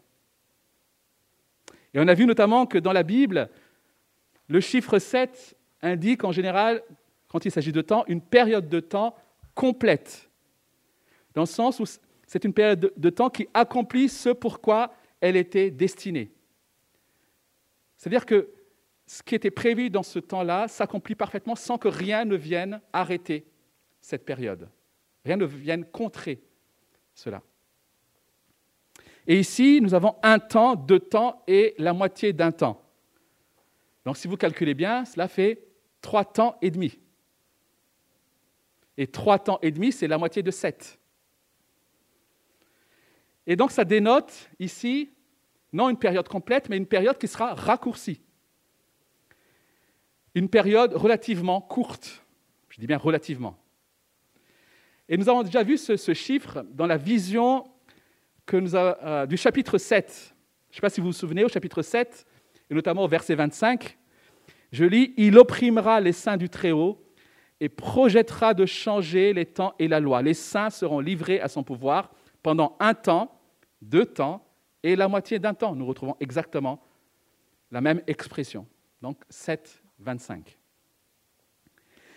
Et 1.95 2.01
on 2.01 2.07
a 2.07 2.13
vu 2.13 2.27
notamment 2.27 2.67
que 2.67 2.77
dans 2.77 2.93
la 2.93 3.03
Bible, 3.03 3.49
le 4.47 4.61
chiffre 4.61 4.99
7 4.99 5.57
indique 5.81 6.23
en 6.25 6.31
général, 6.31 6.83
quand 7.29 7.47
il 7.47 7.51
s'agit 7.51 7.73
de 7.73 7.81
temps, 7.81 8.05
une 8.09 8.21
période 8.21 8.69
de 8.69 8.79
temps 8.79 9.17
complète. 9.55 10.29
Dans 11.33 11.41
le 11.41 11.47
sens 11.47 11.81
où 11.81 11.87
c'est 12.27 12.45
une 12.45 12.53
période 12.53 12.93
de 12.95 13.09
temps 13.09 13.31
qui 13.31 13.49
accomplit 13.55 14.11
ce 14.11 14.29
pourquoi 14.29 14.93
elle 15.19 15.37
était 15.37 15.71
destinée. 15.71 16.31
C'est-à-dire 17.97 18.27
que 18.27 18.51
ce 19.07 19.23
qui 19.23 19.35
était 19.35 19.51
prévu 19.51 19.89
dans 19.89 20.03
ce 20.03 20.19
temps-là 20.19 20.69
s'accomplit 20.69 21.15
parfaitement 21.15 21.57
sans 21.57 21.79
que 21.79 21.89
rien 21.89 22.27
ne 22.27 22.37
vienne 22.37 22.83
arrêter 22.93 23.47
cette 24.03 24.27
période. 24.27 24.69
Rien 25.25 25.37
ne 25.37 25.45
vienne 25.45 25.85
contrer 25.85 26.43
cela. 27.15 27.43
Et 29.27 29.39
ici, 29.39 29.81
nous 29.81 29.95
avons 29.95 30.17
un 30.23 30.39
temps, 30.39 30.75
deux 30.75 30.99
temps 30.99 31.43
et 31.47 31.75
la 31.79 31.93
moitié 31.93 32.33
d'un 32.33 32.51
temps. 32.51 32.83
Donc 34.05 34.17
si 34.17 34.27
vous 34.27 34.37
calculez 34.37 34.75
bien, 34.75 35.05
cela 35.05 35.29
fait 35.29 35.65
trois 36.01 36.25
temps 36.25 36.57
et 36.61 36.71
demi. 36.71 36.99
Et 38.97 39.07
trois 39.07 39.39
temps 39.39 39.59
et 39.63 39.71
demi, 39.71 39.93
c'est 39.93 40.09
la 40.09 40.19
moitié 40.19 40.43
de 40.43 40.51
sept. 40.51 40.99
Et 43.47 43.57
donc 43.57 43.71
ça 43.71 43.85
dénote 43.85 44.51
ici 44.59 45.11
non 45.73 45.89
une 45.89 45.99
période 45.99 46.29
complète, 46.29 46.69
mais 46.69 46.77
une 46.77 46.87
période 46.87 47.17
qui 47.17 47.29
sera 47.29 47.55
raccourcie. 47.55 48.21
Une 50.35 50.49
période 50.49 50.95
relativement 50.95 51.61
courte. 51.61 52.25
Je 52.69 52.81
dis 52.81 52.87
bien 52.87 52.99
relativement. 52.99 53.62
Et 55.09 55.17
nous 55.17 55.29
avons 55.29 55.43
déjà 55.43 55.63
vu 55.63 55.77
ce, 55.77 56.15
chiffre 56.15 56.65
dans 56.73 56.87
la 56.87 56.97
vision 56.97 57.65
euh, 58.53 59.27
du 59.27 59.37
chapitre 59.37 59.79
7. 59.79 60.35
Je 60.71 60.75
ne 60.75 60.75
sais 60.77 60.81
pas 60.81 60.91
si 60.91 61.01
vous 61.01 61.09
vous 61.09 61.13
souvenez, 61.13 61.45
au 61.45 61.49
chapitre 61.49 61.83
7, 61.83 62.27
et 62.71 62.75
notamment 62.75 63.05
au 63.05 63.09
verset 63.09 63.35
25, 63.35 63.99
je 64.73 64.85
lis 64.85 65.13
Il 65.17 65.39
opprimera 65.39 66.01
les 66.01 66.13
saints 66.13 66.37
du 66.37 66.49
Très-Haut 66.49 67.05
et 67.61 67.69
projettera 67.69 68.55
de 68.55 68.67
changer 68.67 69.33
les 69.33 69.47
temps 69.47 69.75
et 69.79 69.87
la 69.87 70.01
loi. 70.01 70.23
Les 70.23 70.35
saints 70.35 70.71
seront 70.71 71.01
livrés 71.01 71.41
à 71.41 71.49
son 71.49 71.63
pouvoir 71.63 72.11
pendant 72.43 72.77
un 72.81 72.95
temps, 72.95 73.39
deux 73.83 74.07
temps 74.07 74.45
et 74.83 74.97
la 74.97 75.09
moitié 75.09 75.39
d'un 75.39 75.55
temps. 75.55 75.75
Nous 75.75 75.87
retrouvons 75.87 76.17
exactement 76.21 76.83
la 77.71 77.81
même 77.81 78.03
expression. 78.07 78.67
Donc 79.01 79.19
7, 79.29 79.83
25. 79.99 80.59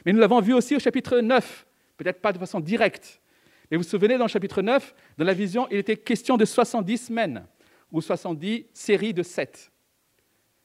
Mais 0.06 0.14
nous 0.14 0.20
l'avons 0.20 0.40
vu 0.40 0.54
aussi 0.54 0.76
au 0.76 0.80
chapitre 0.80 1.20
9, 1.20 1.66
peut-être 1.98 2.22
pas 2.22 2.34
de 2.34 2.38
façon 2.38 2.60
directe. 2.60 3.22
Mais 3.70 3.78
vous 3.78 3.84
vous 3.84 3.90
souvenez, 3.90 4.18
dans 4.18 4.26
le 4.26 4.30
chapitre 4.30 4.62
9, 4.62 4.94
dans 5.18 5.26
la 5.26 5.34
vision, 5.34 5.68
il 5.70 5.78
était 5.78 5.98
question 5.98 6.38
de 6.38 6.46
70 6.46 6.98
semaines, 6.98 7.46
ou 7.92 8.02
70 8.02 8.68
séries 8.74 9.14
de 9.14 9.24
7, 9.24 9.72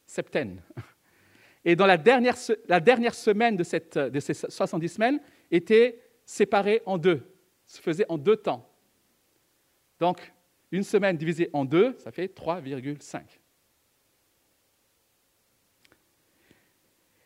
septaines. 0.06 0.62
Et 1.64 1.76
dans 1.76 1.86
la 1.86 1.96
dernière, 1.96 2.36
la 2.68 2.80
dernière 2.80 3.14
semaine 3.14 3.56
de, 3.56 4.08
de 4.08 4.20
ces 4.20 4.34
70 4.34 4.88
semaines 4.88 5.20
était 5.50 6.00
séparée 6.24 6.82
en 6.86 6.98
deux, 6.98 7.22
se 7.66 7.80
faisait 7.80 8.06
en 8.08 8.18
deux 8.18 8.36
temps. 8.36 8.66
Donc, 9.98 10.32
une 10.72 10.84
semaine 10.84 11.16
divisée 11.16 11.50
en 11.52 11.64
deux, 11.64 11.96
ça 11.98 12.12
fait 12.12 12.34
3,5. 12.34 13.22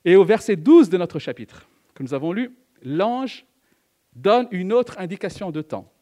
Et 0.05 0.17
au 0.17 0.25
verset 0.25 0.57
12 0.57 0.91
de 0.91 0.99
notre 0.99 1.19
chapitre 1.19 1.69
que 1.95 2.03
nous 2.03 2.15
avons 2.15 2.33
lu, 2.33 2.57
l'ange 2.83 3.47
donne 4.15 4.49
une 4.51 4.73
autre 4.73 4.99
indication 4.99 5.51
de 5.51 5.63
temps. 5.63 5.93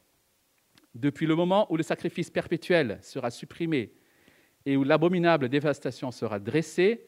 Depuis 0.94 1.26
le 1.26 1.34
moment 1.34 1.66
où 1.72 1.76
le 1.76 1.82
sacrifice 1.82 2.30
perpétuel 2.30 2.98
sera 3.02 3.30
supprimé 3.30 3.92
et 4.66 4.76
où 4.76 4.84
l'abominable 4.84 5.48
dévastation 5.48 6.10
sera 6.10 6.38
dressée, 6.38 7.06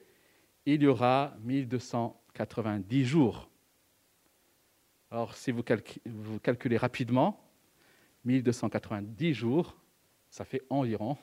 il 0.66 0.82
y 0.82 0.86
aura 0.86 1.36
1290 1.40 3.04
jours. 3.04 3.50
Alors, 5.10 5.36
si 5.36 5.52
vous, 5.52 5.62
calculez 5.62 6.76
rapidement, 6.76 7.40
1290 8.24 9.34
jours, 9.34 9.76
ça 10.30 10.44
fait 10.44 10.62
environ 10.70 11.16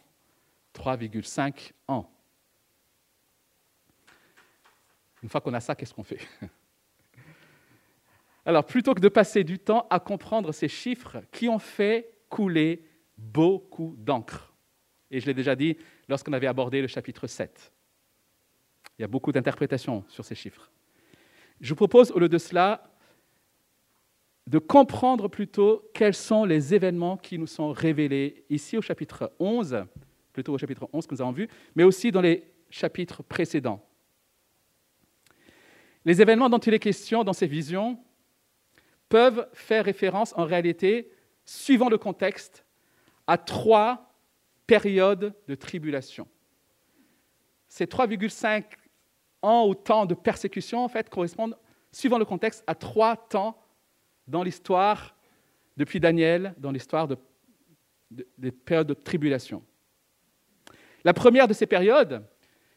3,5 0.74 1.74
ans. 1.88 2.10
Une 5.24 5.30
fois 5.30 5.42
qu'on 5.42 5.54
a 5.54 5.60
ça, 5.60 5.76
qu'est-ce 5.76 5.94
qu'on 5.94 6.04
fait? 6.04 6.20
Alors, 8.46 8.66
plutôt 8.66 8.94
que 8.94 9.00
de 9.00 9.10
passer 9.10 9.44
du 9.44 9.60
temps 9.60 9.88
à 9.90 10.00
comprendre 10.00 10.52
ces 10.52 10.68
chiffres 10.68 11.18
qui 11.32 11.48
ont 11.48 11.60
fait 11.60 12.12
couler 12.30 12.84
beaucoup 13.18 13.96
d'encre, 14.00 14.54
et 15.12 15.20
je 15.20 15.28
l'ai 15.28 15.34
déjà 15.34 15.56
dit 15.56 15.78
lorsqu'on 16.08 16.34
avait 16.34 16.48
abordé 16.48 16.82
le 16.82 16.88
chapitre 16.88 17.28
7, 17.28 17.72
il 18.98 19.02
y 19.02 19.06
a 19.06 19.08
beaucoup 19.08 19.32
d'interprétations 19.32 20.04
sur 20.08 20.26
ces 20.26 20.36
chiffres. 20.36 20.72
Je 21.60 21.70
vous 21.70 21.76
propose, 21.76 22.12
au 22.12 22.20
lieu 22.20 22.30
de 22.30 22.38
cela, 22.38 22.92
de 24.48 24.58
comprendre 24.58 25.28
plutôt 25.28 25.90
quels 25.94 26.16
sont 26.16 26.46
les 26.46 26.74
événements 26.74 27.18
qui 27.18 27.38
nous 27.38 27.48
sont 27.48 27.72
révélés 27.72 28.46
ici 28.50 28.78
au 28.78 28.82
chapitre 28.82 29.32
11, 29.40 29.86
plutôt 30.34 30.54
au 30.54 30.58
chapitre 30.58 30.90
11 30.92 31.06
que 31.06 31.14
nous 31.14 31.22
avons 31.22 31.32
vu, 31.32 31.48
mais 31.76 31.84
aussi 31.84 32.12
dans 32.12 32.22
les 32.22 32.52
chapitres 32.70 33.22
précédents. 33.22 33.86
Les 36.06 36.22
événements 36.22 36.50
dont 36.50 36.58
il 36.58 36.74
est 36.74 36.80
question 36.80 37.24
dans 37.24 37.34
ces 37.34 37.46
visions 37.46 38.00
peuvent 39.12 39.46
faire 39.52 39.84
référence 39.84 40.34
en 40.38 40.46
réalité, 40.46 41.12
suivant 41.44 41.90
le 41.90 41.98
contexte, 41.98 42.66
à 43.28 43.38
trois 43.38 44.16
périodes 44.66 45.36
de 45.50 45.56
tribulation. 45.56 46.30
Ces 47.68 47.86
3,5 47.86 48.64
ans 49.42 49.68
ou 49.68 49.76
temps 49.76 50.06
de 50.06 50.16
persécution, 50.16 50.80
en 50.80 50.88
fait, 50.88 51.10
correspondent, 51.10 51.58
suivant 51.92 52.18
le 52.18 52.24
contexte, 52.24 52.64
à 52.68 52.74
trois 52.74 53.18
temps 53.18 53.62
dans 54.28 54.44
l'histoire, 54.44 55.18
depuis 55.76 56.00
Daniel, 56.00 56.56
dans 56.58 56.72
l'histoire 56.72 57.10
des 58.10 58.52
périodes 58.52 58.88
de 58.88 58.94
tribulation. 58.94 59.62
La 61.04 61.14
première 61.14 61.50
de 61.50 61.54
ces 61.54 61.66
périodes, 61.66 62.26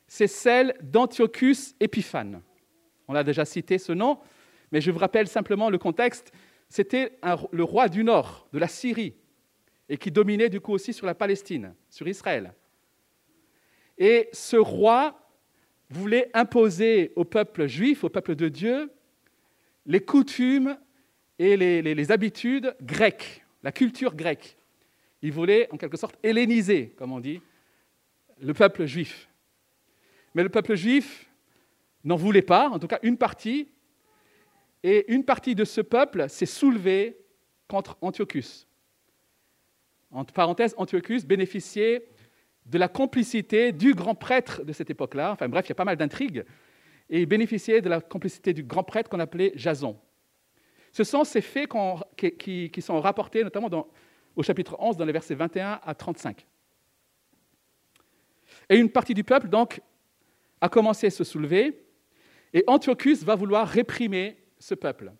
c'est 0.08 0.26
celle 0.26 0.74
d'Antiochus 0.82 1.76
Épiphane. 1.78 2.42
On 3.06 3.12
l'a 3.12 3.22
déjà 3.22 3.44
cité 3.44 3.78
ce 3.78 3.92
nom, 3.92 4.18
mais 4.74 4.80
je 4.80 4.90
vous 4.90 4.98
rappelle 4.98 5.28
simplement 5.28 5.70
le 5.70 5.78
contexte. 5.78 6.32
C'était 6.68 7.16
le 7.52 7.62
roi 7.62 7.88
du 7.88 8.02
nord, 8.02 8.48
de 8.52 8.58
la 8.58 8.66
Syrie, 8.66 9.14
et 9.88 9.96
qui 9.96 10.10
dominait 10.10 10.48
du 10.48 10.60
coup 10.60 10.72
aussi 10.72 10.92
sur 10.92 11.06
la 11.06 11.14
Palestine, 11.14 11.76
sur 11.88 12.08
Israël. 12.08 12.52
Et 13.98 14.28
ce 14.32 14.56
roi 14.56 15.30
voulait 15.90 16.28
imposer 16.34 17.12
au 17.14 17.24
peuple 17.24 17.68
juif, 17.68 18.02
au 18.02 18.08
peuple 18.08 18.34
de 18.34 18.48
Dieu, 18.48 18.90
les 19.86 20.00
coutumes 20.00 20.76
et 21.38 21.56
les, 21.56 22.10
habitudes 22.10 22.74
grecques, 22.82 23.44
la 23.62 23.70
culture 23.70 24.16
grecque. 24.16 24.56
Il 25.22 25.30
voulait 25.30 25.68
en 25.70 25.76
quelque 25.76 25.96
sorte 25.96 26.18
helléniser, 26.20 26.88
comme 26.96 27.12
on 27.12 27.20
dit, 27.20 27.40
le 28.40 28.54
peuple 28.54 28.86
juif. 28.86 29.28
Mais 30.34 30.42
le 30.42 30.48
peuple 30.48 30.74
juif 30.74 31.30
n'en 32.02 32.16
voulait 32.16 32.42
pas, 32.42 32.70
en 32.70 32.80
tout 32.80 32.88
cas 32.88 32.98
une 33.04 33.16
partie, 33.16 33.68
et 34.84 35.10
une 35.12 35.24
partie 35.24 35.54
de 35.54 35.64
ce 35.64 35.80
peuple 35.80 36.28
s'est 36.28 36.44
soulevée 36.46 37.18
contre 37.66 37.96
Antiochus. 38.02 38.66
Entre 40.10 40.34
parenthèses, 40.34 40.74
Antiochus 40.76 41.22
bénéficiait 41.24 42.06
de 42.66 42.78
la 42.78 42.88
complicité 42.88 43.72
du 43.72 43.94
grand 43.94 44.14
prêtre 44.14 44.62
de 44.62 44.72
cette 44.74 44.90
époque-là. 44.90 45.32
Enfin 45.32 45.48
bref, 45.48 45.64
il 45.66 45.70
y 45.70 45.72
a 45.72 45.74
pas 45.74 45.86
mal 45.86 45.96
d'intrigues. 45.96 46.44
Et 47.08 47.22
il 47.22 47.26
bénéficiait 47.26 47.80
de 47.80 47.88
la 47.88 48.02
complicité 48.02 48.52
du 48.52 48.62
grand 48.62 48.84
prêtre 48.84 49.08
qu'on 49.08 49.20
appelait 49.20 49.52
Jason. 49.56 49.98
Ce 50.92 51.02
sont 51.02 51.24
ces 51.24 51.40
faits 51.40 51.70
qui, 52.38 52.70
sont 52.80 53.00
rapportés 53.00 53.42
notamment 53.42 53.88
au 54.36 54.42
chapitre 54.42 54.76
11, 54.78 54.98
dans 54.98 55.04
les 55.06 55.12
versets 55.12 55.34
21 55.34 55.80
à 55.82 55.94
35. 55.94 56.46
Et 58.68 58.76
une 58.76 58.90
partie 58.90 59.14
du 59.14 59.24
peuple, 59.24 59.48
donc, 59.48 59.80
a 60.60 60.68
commencé 60.68 61.06
à 61.06 61.10
se 61.10 61.24
soulever, 61.24 61.86
et 62.52 62.64
Antiochus 62.66 63.24
va 63.24 63.34
vouloir 63.34 63.66
réprimer 63.66 64.43
ce 64.64 64.74
peuple. 64.74 65.12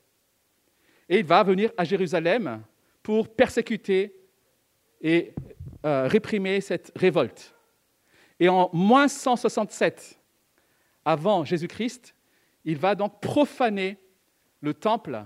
Et 1.09 1.19
il 1.19 1.25
va 1.25 1.43
venir 1.43 1.71
à 1.77 1.85
Jérusalem 1.85 2.63
pour 3.03 3.29
persécuter 3.29 4.17
et 5.03 5.35
euh, 5.85 6.09
réprimer 6.09 6.63
cette 6.63 6.91
révolte. 6.97 7.55
Et 8.41 8.49
en 8.49 8.71
moins 8.73 9.07
167 9.07 10.19
avant 11.05 11.45
Jésus-Christ, 11.45 12.15
il 12.65 12.79
va 12.79 12.95
donc 12.95 13.21
profaner 13.21 13.99
le 14.63 14.73
temple. 14.73 15.23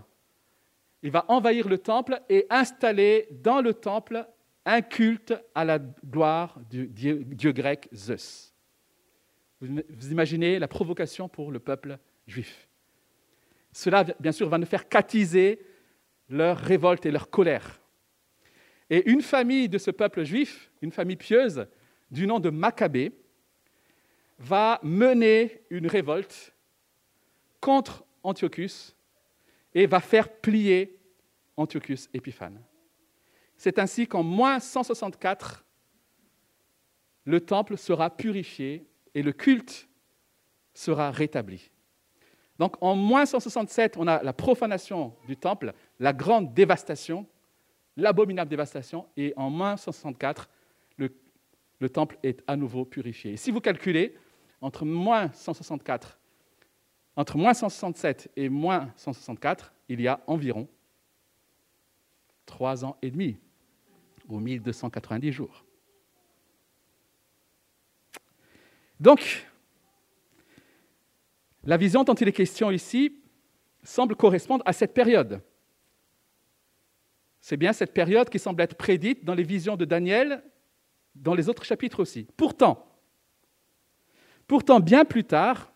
Il 1.04 1.12
va 1.12 1.25
envahir 1.28 1.68
le 1.68 1.78
temple 1.78 2.20
et 2.28 2.44
installer 2.50 3.28
dans 3.30 3.60
le 3.60 3.72
temple 3.72 4.26
un 4.64 4.82
culte 4.82 5.32
à 5.54 5.64
la 5.64 5.78
gloire 5.78 6.58
du 6.68 6.88
dieu, 6.88 7.22
dieu 7.25 7.52
grec 7.52 7.88
Zeus. 7.94 8.52
Vous 9.60 10.10
imaginez 10.10 10.58
la 10.58 10.66
provocation 10.66 11.28
pour 11.28 11.52
le 11.52 11.60
peuple 11.60 11.98
juif. 12.26 12.67
Cela, 13.78 14.02
bien 14.02 14.32
sûr, 14.32 14.49
va 14.49 14.58
ne 14.58 14.64
faire 14.64 14.88
qu'attiser 14.88 15.64
leur 16.28 16.58
révolte 16.58 17.06
et 17.06 17.12
leur 17.12 17.30
colère. 17.30 17.80
Et 18.90 19.08
une 19.08 19.23
famille 19.23 19.68
de 19.68 19.78
ce 19.78 19.92
peuple 19.92 20.25
juif, 20.25 20.73
une 20.82 20.90
famille 20.90 21.14
pieuse 21.14 21.64
du 22.11 22.26
nom 22.26 22.40
de 22.40 22.50
Maccabée, 22.50 23.12
va 24.40 24.80
mener 24.82 25.62
une 25.70 25.87
révolte 25.87 26.56
contre 27.61 28.04
Antiochus 28.25 28.97
et 29.73 29.87
va 29.87 30.00
faire 30.00 30.28
plier 30.28 30.99
Antiochus 31.56 32.08
Épiphane. 32.12 32.61
C'est 33.56 33.78
ainsi 33.78 34.08
qu'en 34.08 34.25
moins 34.25 34.58
164, 34.58 35.64
le 37.26 37.40
temple 37.42 37.78
sera 37.78 38.11
purifié 38.11 38.88
et 39.14 39.23
le 39.23 39.30
culte 39.30 39.88
sera 40.75 41.12
rétabli. 41.12 41.70
Donc 42.58 42.76
en 42.80 42.96
moins 42.96 43.24
167, 43.24 43.96
on 43.98 44.06
a 44.06 44.22
la 44.22 44.32
profanation 44.32 45.14
du 45.26 45.36
temple, 45.36 45.72
la 46.00 46.12
grande 46.12 46.54
dévastation, 46.54 47.26
l'abominable 47.96 48.50
dévastation, 48.50 49.06
et 49.16 49.32
en 49.36 49.50
moins 49.50 49.76
164, 49.76 50.48
le, 50.96 51.14
le, 51.78 51.88
temple 51.88 52.18
est 52.22 52.42
à 52.46 52.56
nouveau 52.56 52.84
purifié. 52.84 53.32
Et 53.32 53.36
si 53.36 53.50
vous 53.50 53.60
calculez, 53.60 54.16
entre 54.60 54.84
moins 54.84 55.30
164, 55.32 56.18
entre 57.16 57.36
moins 57.36 57.54
167 57.54 58.30
et 58.36 58.48
moins 58.48 58.92
164, 58.96 59.72
il 59.88 60.00
y 60.00 60.08
a 60.08 60.20
environ 60.26 60.68
trois 62.46 62.84
ans 62.84 62.96
et 63.02 63.10
demi, 63.10 63.36
ou 64.28 64.40
1290 64.40 65.32
jours. 65.32 65.64
Donc, 69.00 69.47
la 71.64 71.76
vision 71.76 72.04
dont 72.04 72.14
il 72.14 72.28
est 72.28 72.32
question 72.32 72.71
ici 72.71 73.21
semble 73.82 74.16
correspondre 74.16 74.62
à 74.66 74.73
cette 74.73 74.94
période. 74.94 75.42
C'est 77.40 77.56
bien 77.56 77.73
cette 77.73 77.94
période 77.94 78.28
qui 78.28 78.38
semble 78.38 78.62
être 78.62 78.76
prédite 78.76 79.25
dans 79.25 79.34
les 79.34 79.42
visions 79.42 79.76
de 79.76 79.84
Daniel, 79.84 80.42
dans 81.14 81.34
les 81.34 81.49
autres 81.49 81.64
chapitres 81.64 82.00
aussi. 82.00 82.26
Pourtant, 82.36 82.86
pourtant 84.47 84.80
bien 84.80 85.04
plus 85.04 85.25
tard, 85.25 85.73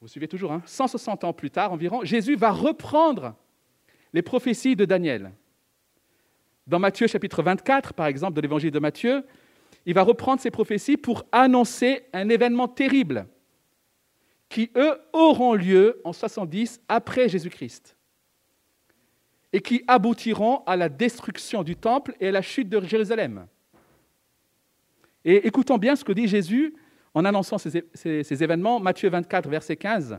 vous 0.00 0.08
suivez 0.08 0.28
toujours, 0.28 0.52
hein, 0.52 0.62
160 0.66 1.24
ans 1.24 1.32
plus 1.32 1.50
tard 1.50 1.72
environ, 1.72 2.04
Jésus 2.04 2.34
va 2.34 2.50
reprendre 2.50 3.36
les 4.12 4.22
prophéties 4.22 4.74
de 4.74 4.84
Daniel. 4.84 5.32
Dans 6.66 6.78
Matthieu 6.78 7.06
chapitre 7.06 7.42
24, 7.42 7.94
par 7.94 8.06
exemple, 8.06 8.34
de 8.34 8.40
l'évangile 8.40 8.70
de 8.70 8.78
Matthieu, 8.78 9.24
il 9.86 9.94
va 9.94 10.02
reprendre 10.02 10.40
ces 10.40 10.50
prophéties 10.50 10.96
pour 10.96 11.24
annoncer 11.32 12.04
un 12.12 12.28
événement 12.28 12.68
terrible 12.68 13.26
qui, 14.52 14.70
eux, 14.76 15.00
auront 15.14 15.54
lieu 15.54 16.02
en 16.04 16.12
70 16.12 16.82
après 16.86 17.26
Jésus-Christ 17.26 17.96
et 19.54 19.62
qui 19.62 19.82
aboutiront 19.86 20.62
à 20.66 20.76
la 20.76 20.90
destruction 20.90 21.62
du 21.62 21.74
temple 21.74 22.14
et 22.20 22.28
à 22.28 22.32
la 22.32 22.42
chute 22.42 22.68
de 22.68 22.78
Jérusalem. 22.84 23.46
Et 25.24 25.46
écoutons 25.46 25.78
bien 25.78 25.96
ce 25.96 26.04
que 26.04 26.12
dit 26.12 26.28
Jésus 26.28 26.74
en 27.14 27.24
annonçant 27.24 27.56
ces, 27.56 28.42
événements, 28.42 28.78
Matthieu 28.78 29.08
24, 29.08 29.48
verset 29.48 29.76
15. 29.76 30.18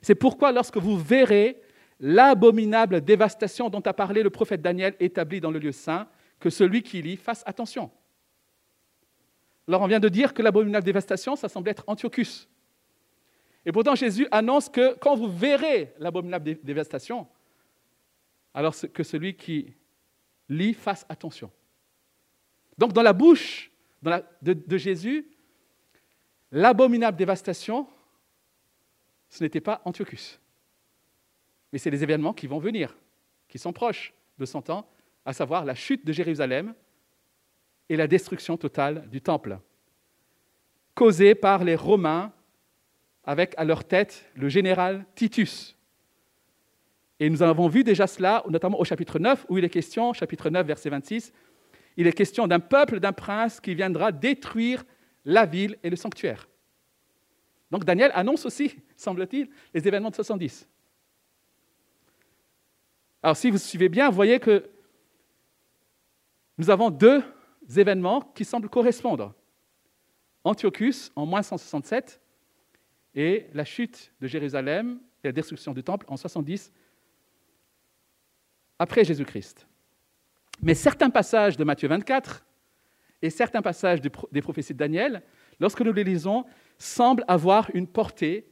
C'est 0.00 0.14
pourquoi 0.14 0.50
lorsque 0.50 0.78
vous 0.78 0.98
verrez 0.98 1.60
l'abominable 1.98 3.02
dévastation 3.02 3.68
dont 3.68 3.80
a 3.80 3.92
parlé 3.92 4.22
le 4.22 4.30
prophète 4.30 4.62
Daniel 4.62 4.94
établie 5.00 5.42
dans 5.42 5.50
le 5.50 5.58
lieu 5.58 5.72
saint, 5.72 6.08
que 6.38 6.48
celui 6.48 6.82
qui 6.82 7.02
lit 7.02 7.18
fasse 7.18 7.42
attention. 7.44 7.90
Alors 9.68 9.82
on 9.82 9.86
vient 9.86 10.00
de 10.00 10.08
dire 10.08 10.32
que 10.32 10.40
l'abominable 10.40 10.84
dévastation, 10.86 11.36
ça 11.36 11.50
semble 11.50 11.68
être 11.68 11.84
Antiochus. 11.86 12.48
Et 13.64 13.72
pourtant, 13.72 13.94
Jésus 13.94 14.26
annonce 14.30 14.68
que 14.68 14.94
quand 14.98 15.16
vous 15.16 15.30
verrez 15.30 15.92
l'abominable 15.98 16.58
dévastation, 16.62 17.26
alors 18.54 18.74
que 18.92 19.02
celui 19.02 19.36
qui 19.36 19.74
lit 20.48 20.74
fasse 20.74 21.06
attention. 21.08 21.50
Donc, 22.78 22.92
dans 22.92 23.02
la 23.02 23.12
bouche 23.12 23.70
de, 24.02 24.76
Jésus, 24.76 25.26
l'abominable 26.50 27.16
dévastation, 27.16 27.86
ce 29.28 29.44
n'était 29.44 29.60
pas 29.60 29.82
Antiochus. 29.84 30.38
Mais 31.72 31.78
c'est 31.78 31.90
les 31.90 32.02
événements 32.02 32.32
qui 32.32 32.46
vont 32.46 32.58
venir, 32.58 32.96
qui 33.48 33.58
sont 33.58 33.72
proches 33.72 34.12
de 34.38 34.46
son 34.46 34.62
temps, 34.62 34.88
à 35.24 35.32
savoir 35.32 35.64
la 35.64 35.74
chute 35.74 36.04
de 36.04 36.12
Jérusalem 36.12 36.74
et 37.88 37.96
la 37.96 38.06
destruction 38.06 38.56
totale 38.56 39.08
du 39.10 39.20
temple, 39.20 39.58
causée 40.94 41.34
par 41.34 41.62
les 41.62 41.76
Romains 41.76 42.32
avec 43.30 43.54
à 43.58 43.64
leur 43.64 43.84
tête 43.84 44.28
le 44.34 44.48
général 44.48 45.06
Titus. 45.14 45.76
Et 47.20 47.30
nous 47.30 47.44
avons 47.44 47.68
vu 47.68 47.84
déjà 47.84 48.08
cela, 48.08 48.42
notamment 48.48 48.80
au 48.80 48.84
chapitre 48.84 49.20
9, 49.20 49.46
où 49.48 49.56
il 49.56 49.64
est 49.64 49.70
question, 49.70 50.12
chapitre 50.12 50.50
9, 50.50 50.66
verset 50.66 50.90
26, 50.90 51.32
il 51.96 52.08
est 52.08 52.12
question 52.12 52.48
d'un 52.48 52.58
peuple, 52.58 52.98
d'un 52.98 53.12
prince 53.12 53.60
qui 53.60 53.76
viendra 53.76 54.10
détruire 54.10 54.82
la 55.24 55.46
ville 55.46 55.78
et 55.84 55.90
le 55.90 55.94
sanctuaire. 55.94 56.48
Donc 57.70 57.84
Daniel 57.84 58.10
annonce 58.16 58.46
aussi, 58.46 58.74
semble-t-il, 58.96 59.48
les 59.74 59.86
événements 59.86 60.10
de 60.10 60.16
70. 60.16 60.68
Alors 63.22 63.36
si 63.36 63.48
vous 63.48 63.58
suivez 63.58 63.88
bien, 63.88 64.08
vous 64.08 64.16
voyez 64.16 64.40
que 64.40 64.68
nous 66.58 66.68
avons 66.68 66.90
deux 66.90 67.22
événements 67.76 68.22
qui 68.34 68.44
semblent 68.44 68.68
correspondre. 68.68 69.34
Antiochus 70.42 71.12
en 71.14 71.26
moins 71.26 71.44
167 71.44 72.20
et 73.14 73.46
la 73.52 73.64
chute 73.64 74.12
de 74.20 74.26
Jérusalem 74.26 75.00
et 75.22 75.28
la 75.28 75.32
destruction 75.32 75.72
du 75.72 75.82
temple 75.82 76.06
en 76.08 76.16
70 76.16 76.72
après 78.78 79.04
Jésus-Christ. 79.04 79.66
Mais 80.62 80.74
certains 80.74 81.10
passages 81.10 81.56
de 81.56 81.64
Matthieu 81.64 81.88
24 81.88 82.44
et 83.22 83.30
certains 83.30 83.62
passages 83.62 84.00
des 84.00 84.42
prophéties 84.42 84.72
de 84.72 84.78
Daniel, 84.78 85.22
lorsque 85.58 85.80
nous 85.80 85.92
les 85.92 86.04
lisons, 86.04 86.44
semblent 86.78 87.24
avoir 87.28 87.70
une 87.74 87.86
portée 87.86 88.46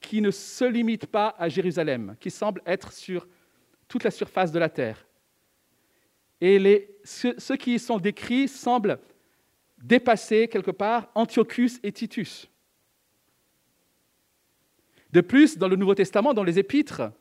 qui 0.00 0.20
ne 0.20 0.30
se 0.30 0.64
limite 0.64 1.06
pas 1.06 1.34
à 1.38 1.48
Jérusalem, 1.48 2.16
qui 2.20 2.30
semble 2.30 2.62
être 2.66 2.92
sur 2.92 3.26
toute 3.88 4.04
la 4.04 4.10
surface 4.10 4.52
de 4.52 4.58
la 4.58 4.68
terre. 4.68 5.06
Et 6.40 6.88
ceux 7.04 7.56
qui 7.56 7.74
y 7.74 7.78
sont 7.78 7.98
décrits 7.98 8.48
semblent 8.48 8.98
dépasser 9.78 10.48
quelque 10.48 10.70
part 10.70 11.10
Antiochus 11.14 11.72
et 11.82 11.92
Titus. 11.92 12.50
De 15.14 15.20
plus, 15.20 15.58
dans 15.58 15.68
le 15.68 15.76
Nouveau 15.76 15.94
Testament, 15.94 16.34
dans 16.34 16.42
les 16.42 16.58
Épîtres, 16.58 17.12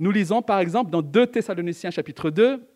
nous 0.00 0.10
lisons 0.10 0.42
par 0.42 0.58
exemple 0.58 0.90
dans 0.90 1.00
2 1.00 1.28
Thessaloniciens 1.28 1.92
chapitre 1.92 2.30
2, 2.30 2.66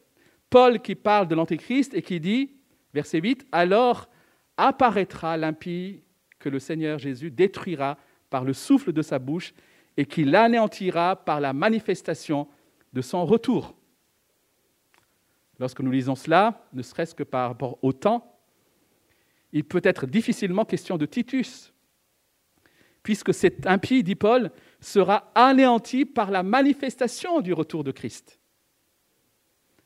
Paul 0.48 0.80
qui 0.80 0.94
parle 0.94 1.26
de 1.26 1.34
l'Antéchrist 1.34 1.92
et 1.94 2.00
qui 2.00 2.20
dit, 2.20 2.52
verset 2.94 3.18
8, 3.20 3.48
Alors 3.50 4.08
apparaîtra 4.56 5.36
l'impie 5.36 6.04
que 6.38 6.48
le 6.48 6.60
Seigneur 6.60 7.00
Jésus 7.00 7.32
détruira 7.32 7.98
par 8.30 8.44
le 8.44 8.52
souffle 8.52 8.92
de 8.92 9.02
sa 9.02 9.18
bouche 9.18 9.52
et 9.96 10.06
qui 10.06 10.22
l'anéantira 10.22 11.16
par 11.16 11.40
la 11.40 11.52
manifestation 11.52 12.46
de 12.92 13.02
son 13.02 13.26
retour. 13.26 13.74
Lorsque 15.58 15.80
nous 15.80 15.90
lisons 15.90 16.14
cela, 16.14 16.68
ne 16.72 16.82
serait-ce 16.82 17.16
que 17.16 17.24
par 17.24 17.48
rapport 17.48 17.78
au 17.82 17.92
temps, 17.92 18.40
il 19.52 19.64
peut 19.64 19.82
être 19.82 20.06
difficilement 20.06 20.64
question 20.64 20.96
de 20.96 21.04
Titus, 21.04 21.74
puisque 23.02 23.32
cet 23.34 23.66
impie, 23.66 24.02
dit 24.02 24.14
Paul, 24.14 24.50
sera 24.80 25.30
anéanti 25.34 26.04
par 26.04 26.30
la 26.30 26.42
manifestation 26.42 27.40
du 27.40 27.52
retour 27.52 27.84
de 27.84 27.92
Christ. 27.92 28.38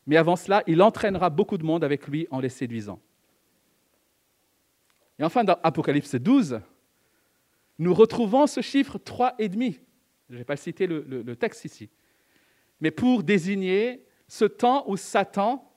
Mais 0.07 0.16
avant 0.16 0.37
cela, 0.37 0.62
il 0.66 0.83
entraînera 0.83 1.31
beaucoup 1.31 1.59
de 1.59 1.64
monde 1.64 1.85
avec 1.85 2.07
lui 2.09 2.27
en 2.31 2.40
les 2.40 2.48
séduisant. 2.48 3.00
Et 5.18 5.24
enfin, 5.24 5.44
dans 5.44 5.57
Apocalypse 5.62 6.14
12, 6.14 6.61
nous 7.79 7.94
retrouvons 7.94 8.46
ce 8.46 8.61
chiffre 8.61 8.98
3,5. 8.98 9.81
Je 10.29 10.35
ne 10.35 10.38
vais 10.38 10.44
pas 10.44 10.57
citer 10.57 10.87
le, 10.87 11.03
le 11.03 11.37
texte 11.37 11.64
ici. 11.64 11.88
Mais 12.81 12.90
pour 12.90 13.22
désigner 13.22 14.05
ce 14.29 14.44
temps 14.44 14.85
où 14.88 14.96
Satan 14.96 15.70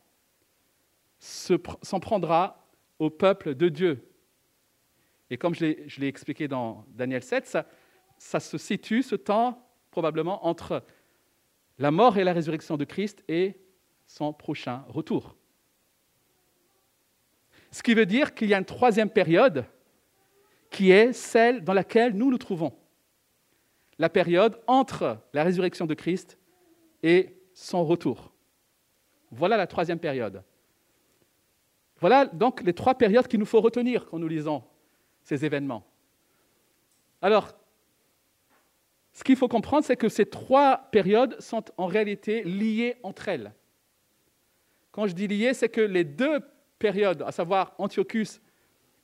s'en 1.19 1.99
prendra 1.99 2.67
au 2.99 3.09
peuple 3.09 3.55
de 3.55 3.69
Dieu. 3.69 4.09
Et 5.29 5.37
comme 5.37 5.53
je 5.53 5.99
l'ai 5.99 6.07
expliqué 6.07 6.47
dans 6.47 6.85
Daniel 6.89 7.21
7, 7.21 7.57
ça, 8.17 8.39
se 8.39 8.57
situe, 8.57 9.03
ce 9.03 9.15
temps, 9.15 9.67
probablement 9.91 10.45
entre 10.45 10.83
la 11.79 11.91
mort 11.91 12.17
et 12.17 12.23
la 12.23 12.33
résurrection 12.33 12.77
de 12.77 12.85
Christ 12.85 13.23
et 13.27 13.59
son 14.07 14.33
prochain 14.33 14.85
retour. 14.87 15.35
Ce 17.71 17.83
qui 17.83 17.93
veut 17.93 18.05
dire 18.05 18.33
qu'il 18.33 18.49
y 18.49 18.53
a 18.53 18.57
une 18.57 18.65
troisième 18.65 19.09
période 19.09 19.65
qui 20.69 20.91
est 20.91 21.13
celle 21.13 21.63
dans 21.63 21.73
laquelle 21.73 22.13
nous 22.13 22.31
nous 22.31 22.37
trouvons. 22.37 22.73
La 23.99 24.09
période 24.09 24.61
entre 24.67 25.19
la 25.33 25.43
résurrection 25.43 25.85
de 25.85 25.93
Christ 25.93 26.37
et 27.03 27.37
son 27.53 27.83
retour. 27.83 28.33
Voilà 29.31 29.57
la 29.57 29.67
troisième 29.67 29.99
période. 29.99 30.43
Voilà 31.99 32.25
donc 32.25 32.61
les 32.61 32.73
trois 32.73 32.95
périodes 32.95 33.27
qu'il 33.27 33.39
nous 33.39 33.45
faut 33.45 33.61
retenir 33.61 34.05
quand 34.05 34.19
nous 34.19 34.27
lisons 34.27 34.63
ces 35.27 35.43
événements. 35.43 35.85
Alors, 37.21 37.53
ce 39.11 39.25
qu'il 39.25 39.35
faut 39.35 39.49
comprendre, 39.49 39.83
c'est 39.83 39.97
que 39.97 40.07
ces 40.07 40.25
trois 40.25 40.77
périodes 40.89 41.37
sont 41.41 41.65
en 41.75 41.87
réalité 41.87 42.43
liées 42.43 42.95
entre 43.03 43.27
elles. 43.27 43.53
Quand 44.91 45.05
je 45.05 45.13
dis 45.13 45.27
liées, 45.27 45.53
c'est 45.53 45.67
que 45.67 45.81
les 45.81 46.05
deux 46.05 46.39
périodes, 46.79 47.23
à 47.23 47.33
savoir 47.33 47.75
Antiochus 47.77 48.39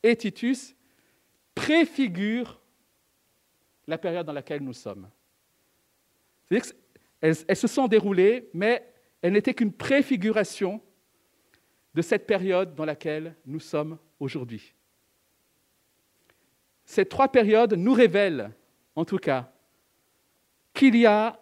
et 0.01 0.15
Titus, 0.15 0.77
préfigurent 1.55 2.61
la 3.85 3.97
période 3.97 4.25
dans 4.25 4.31
laquelle 4.31 4.63
nous 4.63 4.71
sommes. 4.71 5.09
C'est-à-dire 6.45 6.71
qu'elles 7.19 7.57
se 7.57 7.67
sont 7.67 7.89
déroulées, 7.89 8.49
mais 8.53 8.93
elles 9.21 9.33
n'étaient 9.33 9.53
qu'une 9.53 9.73
préfiguration 9.73 10.81
de 11.93 12.01
cette 12.01 12.25
période 12.25 12.75
dans 12.75 12.85
laquelle 12.85 13.35
nous 13.45 13.59
sommes 13.59 13.97
aujourd'hui. 14.21 14.73
Ces 16.85 17.05
trois 17.05 17.27
périodes 17.27 17.73
nous 17.73 17.93
révèlent, 17.93 18.51
en 18.95 19.05
tout 19.05 19.17
cas, 19.17 19.51
qu'il 20.73 20.95
y 20.95 21.05
a 21.05 21.39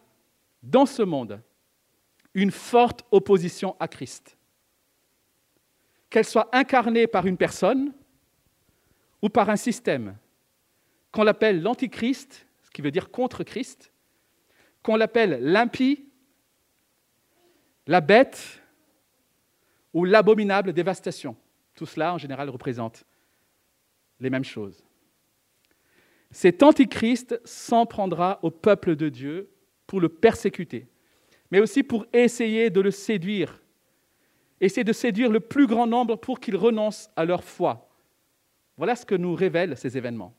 dans 0.62 0.86
ce 0.86 1.01
monde 1.01 1.41
une 2.34 2.51
forte 2.51 3.06
opposition 3.12 3.75
à 3.80 3.88
Christ. 3.88 4.38
Qu'elle 6.10 6.25
soit 6.25 6.49
incarnée 6.56 7.08
par 7.08 7.25
une 7.25 7.38
personne 7.38 7.93
ou 9.21 9.30
par 9.30 9.49
un 9.49 9.56
système, 9.56 10.17
qu'on 11.12 11.23
l'appelle 11.23 11.62
l'antichrist, 11.62 12.45
ce 12.63 12.69
qui 12.69 12.82
veut 12.82 12.91
dire 12.91 13.12
contre 13.12 13.43
Christ, 13.43 13.91
qu'on 14.84 14.95
l'appelle 14.95 15.39
l'impie, 15.41 16.06
la 17.88 18.01
bête 18.01 18.62
ou 19.93 20.06
l'abominable 20.06 20.73
dévastation. 20.73 21.36
Tout 21.75 21.86
cela, 21.86 22.13
en 22.13 22.17
général, 22.17 22.49
représente 22.49 23.06
les 24.19 24.30
mêmes 24.30 24.43
choses. 24.43 24.84
Cet 26.32 26.63
antichrist 26.63 27.39
s'en 27.46 27.86
prendra 27.86 28.39
au 28.41 28.52
peuple 28.52 28.96
de 28.96 29.10
Dieu 29.10 29.50
pour 29.86 30.00
le 30.00 30.10
persécuter, 30.10 30.88
mais 31.52 31.60
aussi 31.60 31.84
pour 31.84 32.06
essayer 32.13 32.70
de 32.70 32.80
le 32.80 32.91
séduire, 32.91 33.62
essayer 34.62 34.84
de 34.84 34.94
séduire 34.94 35.30
le 35.30 35.41
plus 35.41 35.67
grand 35.67 35.88
nombre 35.88 36.15
pour 36.15 36.39
qu'ils 36.39 36.56
renoncent 36.56 37.10
à 37.15 37.26
leur 37.26 37.44
foi. 37.44 37.89
Voilà 38.78 38.96
ce 38.96 39.06
que 39.06 39.15
nous 39.15 39.36
révèlent 39.36 39.76
ces 39.76 39.98
événements. 39.98 40.34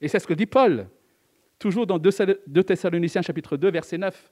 Et 0.00 0.08
c'est 0.08 0.20
ce 0.20 0.26
que 0.26 0.34
dit 0.34 0.46
Paul, 0.46 0.88
toujours 1.58 1.86
dans 1.86 1.98
2 1.98 2.62
Thessaloniciens 2.62 3.22
chapitre 3.22 3.56
2, 3.56 3.70
verset 3.70 3.98
9 3.98 4.30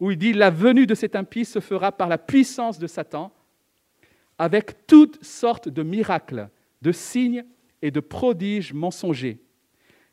où 0.00 0.10
il 0.10 0.16
dit 0.16 0.32
La 0.32 0.50
venue 0.50 0.86
de 0.86 0.94
cet 0.94 1.14
impie 1.14 1.44
se 1.44 1.60
fera 1.60 1.92
par 1.92 2.08
la 2.08 2.18
puissance 2.18 2.78
de 2.78 2.86
Satan, 2.86 3.32
avec 4.38 4.86
toutes 4.86 5.22
sortes 5.22 5.68
de 5.68 5.82
miracles, 5.82 6.48
de 6.82 6.92
signes 6.92 7.44
et 7.82 7.90
de 7.90 8.00
prodiges 8.00 8.72
mensongers, 8.72 9.38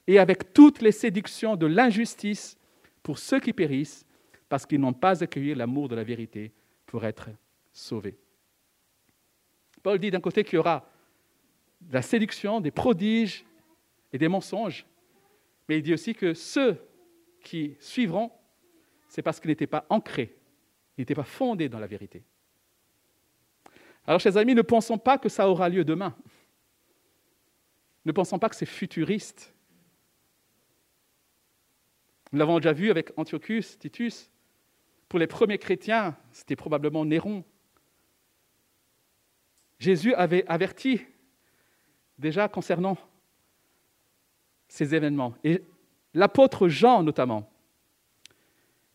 et 0.08 0.20
avec 0.20 0.54
toutes 0.54 0.82
les 0.82 0.92
séductions 0.92 1.56
de 1.56 1.66
l'injustice 1.66 2.58
pour 3.04 3.20
ceux 3.20 3.40
qui 3.40 3.54
périssent, 3.54 4.06
parce 4.50 4.66
qu'ils 4.66 4.80
n'ont 4.80 4.94
pas 4.94 5.24
accueilli 5.24 5.54
l'amour 5.54 5.90
de 5.90 5.96
la 5.96 6.04
vérité 6.04 6.54
pour 6.86 7.04
être 7.04 7.30
sauvés. 7.74 8.18
Paul 9.84 10.00
dit 10.00 10.12
d'un 10.12 10.22
côté 10.22 10.44
qu'il 10.44 10.56
y 10.56 10.60
aura 10.60 10.90
de 11.82 11.94
la 11.94 12.02
séduction, 12.02 12.62
des 12.62 12.72
prodiges 12.72 13.46
et 14.12 14.18
des 14.18 14.28
mensonges, 14.28 14.86
mais 15.68 15.78
il 15.78 15.82
dit 15.82 15.94
aussi 15.94 16.16
que 16.16 16.34
ceux 16.34 16.78
qui 17.42 17.76
suivront 17.80 18.32
c'est 19.08 19.22
parce 19.22 19.40
qu'il 19.40 19.50
n'était 19.50 19.68
pas 19.68 19.86
ancré, 19.90 20.36
il 20.98 21.02
n'était 21.02 21.16
pas 21.16 21.24
fondé 21.24 21.70
dans 21.70 21.80
la 21.80 21.88
vérité. 21.88 22.24
Alors, 24.06 24.20
chers 24.20 24.38
amis, 24.38 24.56
ne 24.56 24.62
pensons 24.62 24.98
pas 24.98 25.18
que 25.18 25.30
ça 25.30 25.50
aura 25.50 25.70
lieu 25.70 25.84
demain. 25.84 26.16
Ne 28.08 28.14
pensons 28.14 28.40
pas 28.40 28.48
que 28.48 28.56
c'est 28.56 28.66
futuriste. 28.66 29.54
Nous 32.32 32.40
l'avons 32.40 32.56
déjà 32.56 32.72
vu 32.72 32.90
avec 32.90 33.12
Antiochus, 33.18 33.78
Titus. 33.78 34.32
Pour 35.10 35.20
les 35.20 35.28
premiers 35.28 35.58
chrétiens, 35.58 36.16
c'était 36.32 36.56
probablement 36.56 37.04
Néron. 37.04 37.44
Jésus 39.78 40.14
avait 40.14 40.48
averti 40.48 41.02
déjà 42.18 42.48
concernant 42.48 42.98
ces 44.70 44.96
événements. 44.96 45.36
Et 45.44 45.66
l'apôtre 46.14 46.70
Jean 46.70 47.04
notamment 47.04 47.52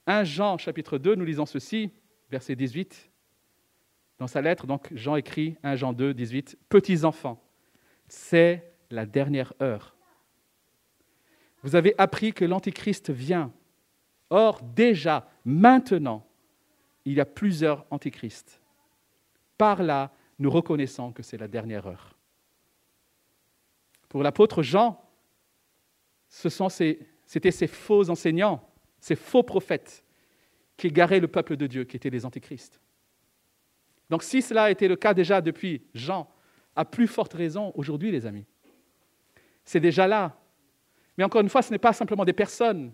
1 0.07 0.25
Jean 0.25 0.57
chapitre 0.57 0.97
2, 0.97 1.17
nous 1.17 1.27
lisons 1.27 1.45
ceci, 1.45 1.91
verset 2.31 2.57
18. 2.57 3.11
Dans 4.17 4.27
sa 4.27 4.41
lettre, 4.41 4.67
donc 4.67 4.89
Jean 4.95 5.17
écrit 5.17 5.59
1 5.63 5.77
Jean 5.77 5.93
2, 5.93 6.15
18, 6.15 6.59
Petits 6.71 7.05
enfants, 7.05 7.45
c'est 8.09 8.72
la 8.93 9.07
dernière 9.07 9.53
heure. 9.61 9.97
Vous 11.63 11.77
avez 11.77 11.95
appris 11.99 12.33
que 12.33 12.45
l'Antichrist 12.45 13.11
vient. 13.11 13.53
Or, 14.31 14.63
déjà, 14.63 15.29
maintenant, 15.45 16.27
il 17.05 17.15
y 17.15 17.21
a 17.21 17.25
plusieurs 17.25 17.85
Antichrists. 17.91 18.61
Par 19.59 19.83
là, 19.83 20.13
nous 20.39 20.51
reconnaissons 20.51 21.13
que 21.13 21.23
c'est 21.23 21.37
la 21.37 21.49
dernière 21.49 21.87
heure. 21.87 22.17
Pour 24.09 24.23
l'apôtre 24.23 24.63
Jean, 24.63 25.03
c'était 26.29 27.51
ces 27.51 27.67
faux 27.67 28.11
enseignants 28.11 28.69
ces 29.03 29.17
faux 29.17 29.43
prophètes 29.43 30.05
qui 30.77 30.87
égaraient 30.87 31.21
le 31.21 31.29
peuple 31.29 31.57
de 31.57 31.67
Dieu, 31.67 31.85
qui 31.85 31.97
étaient 31.97 32.09
les 32.09 32.25
antichrists. 32.25 32.81
Donc 34.09 34.23
si 34.23 34.41
cela 34.41 34.65
a 34.65 34.71
été 34.71 34.87
le 34.89 34.97
cas 34.97 35.13
déjà 35.13 35.41
depuis 35.41 35.83
Jean, 35.93 36.31
à 36.77 36.85
plus 36.85 37.09
forte 37.09 37.35
raison 37.35 37.73
aujourd'hui, 37.75 38.13
les 38.13 38.25
amis. 38.27 38.47
C'est 39.65 39.81
déjà 39.81 40.07
là. 40.07 40.37
Mais 41.17 41.25
encore 41.25 41.41
une 41.41 41.49
fois, 41.49 41.63
ce 41.63 41.71
n'est 41.71 41.79
pas 41.79 41.93
simplement 41.93 42.25
des 42.25 42.33
personnes, 42.33 42.93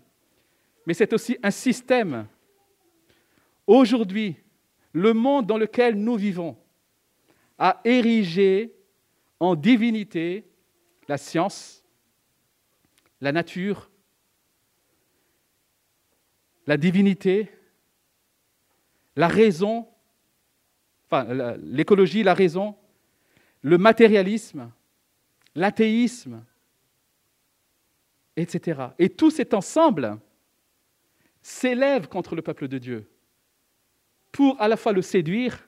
mais 0.85 0.93
c'est 0.93 1.13
aussi 1.13 1.37
un 1.41 1.51
système. 1.51 2.27
Aujourd'hui, 3.65 4.35
le 4.93 5.13
monde 5.13 5.45
dans 5.45 5.57
lequel 5.57 5.95
nous 5.95 6.15
vivons 6.15 6.57
a 7.57 7.79
érigé 7.83 8.73
en 9.39 9.55
divinité 9.55 10.45
la 11.07 11.17
science, 11.17 11.83
la 13.21 13.31
nature, 13.31 13.89
la 16.65 16.77
divinité, 16.77 17.51
la 19.15 19.27
raison, 19.27 19.87
l'écologie, 21.61 22.23
la 22.23 22.33
raison, 22.33 22.75
le 23.61 23.77
matérialisme, 23.77 24.71
l'athéisme, 25.55 26.45
Et 28.99 29.09
tout 29.09 29.31
cet 29.31 29.53
ensemble 29.53 30.17
s'élève 31.41 32.07
contre 32.07 32.35
le 32.35 32.41
peuple 32.41 32.67
de 32.67 32.77
Dieu 32.77 33.09
pour 34.31 34.59
à 34.61 34.67
la 34.67 34.77
fois 34.77 34.93
le 34.93 35.01
séduire, 35.01 35.67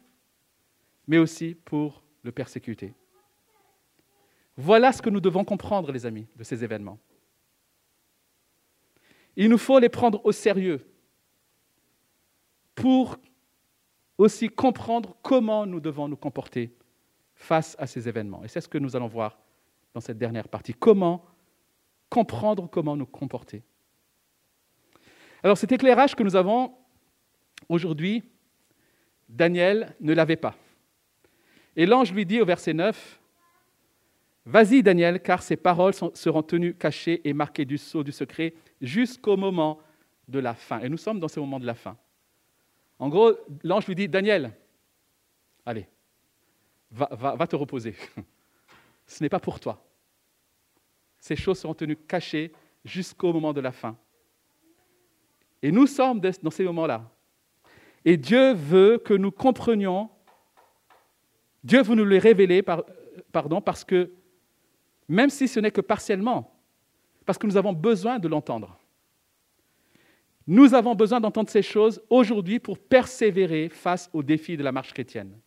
mais 1.08 1.18
aussi 1.18 1.56
pour 1.56 2.04
le 2.24 2.32
persécuter. 2.32 2.94
Voilà 4.56 4.92
ce 4.92 5.02
que 5.02 5.10
nous 5.10 5.20
devons 5.20 5.44
comprendre, 5.44 5.92
les 5.92 6.06
amis, 6.06 6.28
de 6.36 6.44
ces 6.44 6.64
événements. 6.64 7.00
Il 9.36 9.50
nous 9.50 9.58
faut 9.58 9.80
les 9.80 9.90
prendre 9.90 10.24
au 10.26 10.32
sérieux 10.32 10.86
pour 12.76 13.18
aussi 14.18 14.50
comprendre 14.50 15.18
comment 15.22 15.66
nous 15.66 15.80
devons 15.80 16.08
nous 16.08 16.18
comporter 16.18 16.76
face 17.34 17.76
à 17.80 17.88
ces 17.88 18.08
événements. 18.08 18.44
Et 18.44 18.48
c'est 18.48 18.62
ce 18.62 18.68
que 18.68 18.78
nous 18.78 18.96
allons 18.96 19.08
voir 19.08 19.40
dans 19.94 20.02
cette 20.02 20.18
dernière 20.18 20.48
partie. 20.48 20.74
Comment 20.74 21.26
comprendre 22.12 22.70
comment 22.70 22.98
nous 22.98 23.08
comporter. 23.08 23.64
Alors 25.42 25.58
cet 25.58 25.72
éclairage 25.72 26.14
que 26.14 26.22
nous 26.22 26.36
avons 26.36 26.76
aujourd'hui, 27.70 28.22
Daniel 29.30 29.96
ne 30.02 30.14
l'avait 30.14 30.36
pas. 30.36 30.56
Et 31.76 31.86
l'ange 31.86 32.12
lui 32.12 32.26
dit 32.26 32.42
au 32.42 32.46
verset 32.46 32.74
9, 32.74 33.20
Vas-y 34.46 34.84
Daniel, 34.84 35.22
car 35.22 35.42
ces 35.42 35.56
paroles 35.56 35.94
seront 35.94 36.44
tenues 36.44 36.74
cachées 36.74 37.22
et 37.28 37.32
marquées 37.32 37.64
du 37.64 37.78
sceau 37.78 38.04
du 38.04 38.12
secret 38.12 38.56
jusqu'au 38.82 39.38
moment 39.38 39.80
de 40.28 40.40
la 40.40 40.54
fin. 40.54 40.80
Et 40.82 40.90
nous 40.90 40.98
sommes 40.98 41.20
dans 41.20 41.28
ce 41.28 41.40
moment 41.40 41.60
de 41.60 41.66
la 41.66 41.76
fin. 41.76 41.96
En 43.00 43.08
gros, 43.08 43.34
l'ange 43.64 43.88
lui 43.88 43.96
dit, 43.96 44.10
Daniel, 44.10 44.52
allez, 45.66 45.88
va, 46.90 47.36
va 47.36 47.48
te 47.48 47.56
reposer. 47.56 47.96
Ce 49.06 49.24
n'est 49.24 49.30
pas 49.30 49.40
pour 49.40 49.60
toi. 49.60 49.82
Ces 51.22 51.36
choses 51.36 51.60
seront 51.60 51.76
tenues 51.76 51.96
cachées 51.96 52.52
jusqu'au 52.84 53.32
moment 53.32 53.54
de 53.54 53.62
la 53.62 53.72
fin. 53.72 53.96
Et 55.62 55.72
nous 55.72 55.86
sommes 55.86 56.20
dans 56.20 56.50
ces 56.50 56.64
moments-là. 56.64 57.10
Et 58.04 58.18
Dieu 58.18 58.54
veut 58.54 58.98
que 58.98 59.14
nous 59.14 59.30
comprenions, 59.30 60.10
Dieu 61.64 61.84
veut 61.84 61.94
nous 61.94 62.06
les 62.06 62.18
révéler, 62.18 62.64
pardon, 63.32 63.62
parce 63.62 63.84
que 63.84 64.12
même 65.08 65.30
si 65.30 65.48
ce 65.48 65.60
n'est 65.60 65.70
que 65.70 65.82
partiellement, 65.82 66.60
parce 67.24 67.38
que 67.38 67.46
nous 67.46 67.58
avons 67.58 67.74
besoin 67.74 68.18
de 68.18 68.28
l'entendre. 68.28 68.80
Nous 70.48 70.74
avons 70.74 70.96
besoin 70.96 71.20
d'entendre 71.20 71.52
ces 71.52 71.62
choses 71.62 72.02
aujourd'hui 72.10 72.58
pour 72.58 72.80
persévérer 72.80 73.70
face 73.70 74.10
aux 74.12 74.24
défis 74.24 74.58
de 74.58 74.64
la 74.64 74.72
marche 74.72 74.92
chrétienne. 74.92 75.38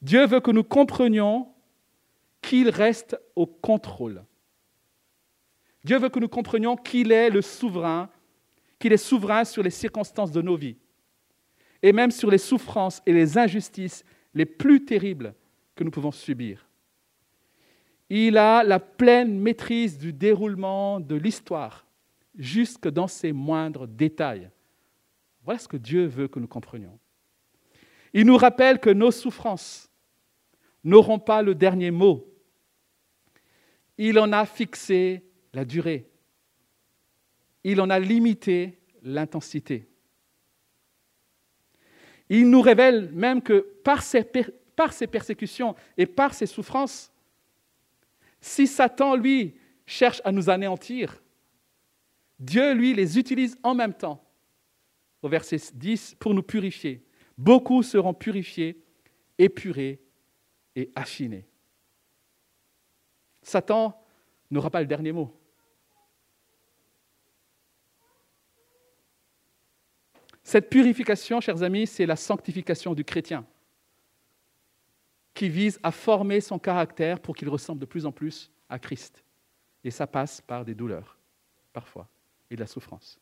Dieu 0.00 0.26
veut 0.26 0.40
que 0.40 0.50
nous 0.50 0.64
comprenions 0.64 1.53
qu'il 2.48 2.68
reste 2.68 3.18
au 3.34 3.46
contrôle. 3.46 4.22
Dieu 5.82 5.98
veut 5.98 6.08
que 6.08 6.18
nous 6.18 6.28
comprenions 6.28 6.76
qu'il 6.76 7.10
est 7.12 7.30
le 7.30 7.42
souverain, 7.42 8.08
qu'il 8.78 8.92
est 8.92 8.98
souverain 8.98 9.44
sur 9.44 9.62
les 9.62 9.70
circonstances 9.70 10.30
de 10.30 10.42
nos 10.42 10.56
vies, 10.56 10.76
et 11.82 11.92
même 11.92 12.10
sur 12.10 12.30
les 12.30 12.38
souffrances 12.38 13.02
et 13.06 13.12
les 13.12 13.38
injustices 13.38 14.04
les 14.34 14.46
plus 14.46 14.84
terribles 14.84 15.34
que 15.74 15.84
nous 15.84 15.90
pouvons 15.90 16.12
subir. 16.12 16.68
Il 18.10 18.36
a 18.36 18.62
la 18.62 18.80
pleine 18.80 19.38
maîtrise 19.38 19.98
du 19.98 20.12
déroulement 20.12 21.00
de 21.00 21.14
l'histoire, 21.14 21.86
jusque 22.36 22.88
dans 22.88 23.08
ses 23.08 23.32
moindres 23.32 23.86
détails. 23.86 24.50
Voilà 25.44 25.58
ce 25.58 25.68
que 25.68 25.76
Dieu 25.76 26.06
veut 26.06 26.28
que 26.28 26.40
nous 26.40 26.48
comprenions. 26.48 26.98
Il 28.12 28.26
nous 28.26 28.36
rappelle 28.36 28.78
que 28.78 28.90
nos 28.90 29.10
souffrances 29.10 29.90
n'auront 30.84 31.18
pas 31.18 31.42
le 31.42 31.54
dernier 31.54 31.90
mot. 31.90 32.33
Il 33.98 34.18
en 34.18 34.32
a 34.32 34.44
fixé 34.44 35.22
la 35.52 35.64
durée. 35.64 36.08
Il 37.62 37.80
en 37.80 37.90
a 37.90 37.98
limité 37.98 38.78
l'intensité. 39.02 39.88
Il 42.28 42.50
nous 42.50 42.60
révèle 42.60 43.10
même 43.12 43.42
que 43.42 43.60
par 43.84 44.02
ces 44.02 45.06
persécutions 45.06 45.74
et 45.96 46.06
par 46.06 46.34
ces 46.34 46.46
souffrances, 46.46 47.12
si 48.40 48.66
Satan, 48.66 49.14
lui, 49.16 49.54
cherche 49.86 50.20
à 50.24 50.32
nous 50.32 50.50
anéantir, 50.50 51.22
Dieu, 52.38 52.74
lui, 52.74 52.94
les 52.94 53.18
utilise 53.18 53.56
en 53.62 53.74
même 53.74 53.94
temps, 53.94 54.22
au 55.22 55.28
verset 55.28 55.58
10, 55.72 56.16
pour 56.18 56.34
nous 56.34 56.42
purifier. 56.42 57.02
Beaucoup 57.38 57.82
seront 57.82 58.14
purifiés, 58.14 58.82
épurés 59.38 60.00
et 60.76 60.90
affinés. 60.94 61.46
Satan 63.44 63.96
n'aura 64.50 64.70
pas 64.70 64.80
le 64.80 64.86
dernier 64.86 65.12
mot. 65.12 65.32
Cette 70.42 70.68
purification, 70.68 71.40
chers 71.40 71.62
amis, 71.62 71.86
c'est 71.86 72.06
la 72.06 72.16
sanctification 72.16 72.94
du 72.94 73.04
chrétien 73.04 73.46
qui 75.32 75.48
vise 75.48 75.80
à 75.82 75.90
former 75.90 76.40
son 76.40 76.58
caractère 76.58 77.18
pour 77.20 77.34
qu'il 77.34 77.48
ressemble 77.48 77.80
de 77.80 77.86
plus 77.86 78.06
en 78.06 78.12
plus 78.12 78.50
à 78.68 78.78
Christ. 78.78 79.24
Et 79.82 79.90
ça 79.90 80.06
passe 80.06 80.40
par 80.40 80.64
des 80.64 80.74
douleurs, 80.74 81.18
parfois, 81.72 82.08
et 82.50 82.56
de 82.56 82.60
la 82.60 82.66
souffrance. 82.66 83.18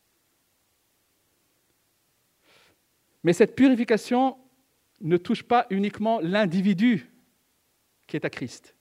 Mais 3.23 3.33
cette 3.33 3.55
purification 3.55 4.37
ne 5.01 5.17
touche 5.17 5.43
pas 5.43 5.65
uniquement 5.69 6.19
l'individu 6.21 7.09
qui 8.05 8.15
est 8.15 8.25
à 8.25 8.29
Christ. 8.29 8.75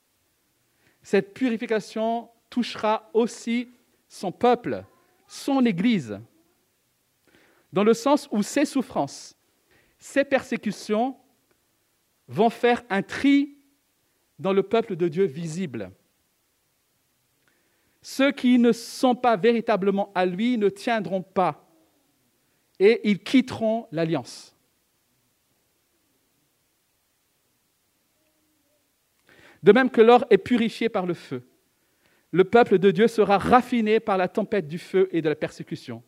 Cette 1.02 1.34
purification 1.34 2.28
touchera 2.48 3.10
aussi 3.12 3.68
son 4.08 4.30
peuple, 4.30 4.84
son 5.26 5.64
Église, 5.64 6.20
dans 7.72 7.84
le 7.84 7.94
sens 7.94 8.28
où 8.30 8.42
ces 8.42 8.64
souffrances, 8.64 9.36
ces 9.98 10.24
persécutions 10.24 11.16
vont 12.28 12.50
faire 12.50 12.82
un 12.90 13.02
tri 13.02 13.56
dans 14.38 14.52
le 14.52 14.62
peuple 14.62 14.96
de 14.96 15.08
Dieu 15.08 15.24
visible. 15.24 15.90
Ceux 18.02 18.32
qui 18.32 18.58
ne 18.58 18.72
sont 18.72 19.14
pas 19.14 19.36
véritablement 19.36 20.12
à 20.14 20.26
lui 20.26 20.58
ne 20.58 20.68
tiendront 20.68 21.22
pas 21.22 21.68
et 22.78 23.00
ils 23.08 23.22
quitteront 23.22 23.86
l'alliance. 23.92 24.51
De 29.62 29.72
même 29.72 29.90
que 29.90 30.00
l'or 30.00 30.24
est 30.30 30.38
purifié 30.38 30.88
par 30.88 31.06
le 31.06 31.14
feu, 31.14 31.42
le 32.32 32.44
peuple 32.44 32.78
de 32.78 32.90
Dieu 32.90 33.08
sera 33.08 33.38
raffiné 33.38 34.00
par 34.00 34.16
la 34.16 34.26
tempête 34.26 34.66
du 34.66 34.78
feu 34.78 35.08
et 35.12 35.20
de 35.20 35.28
la 35.28 35.36
persécution. 35.36 36.02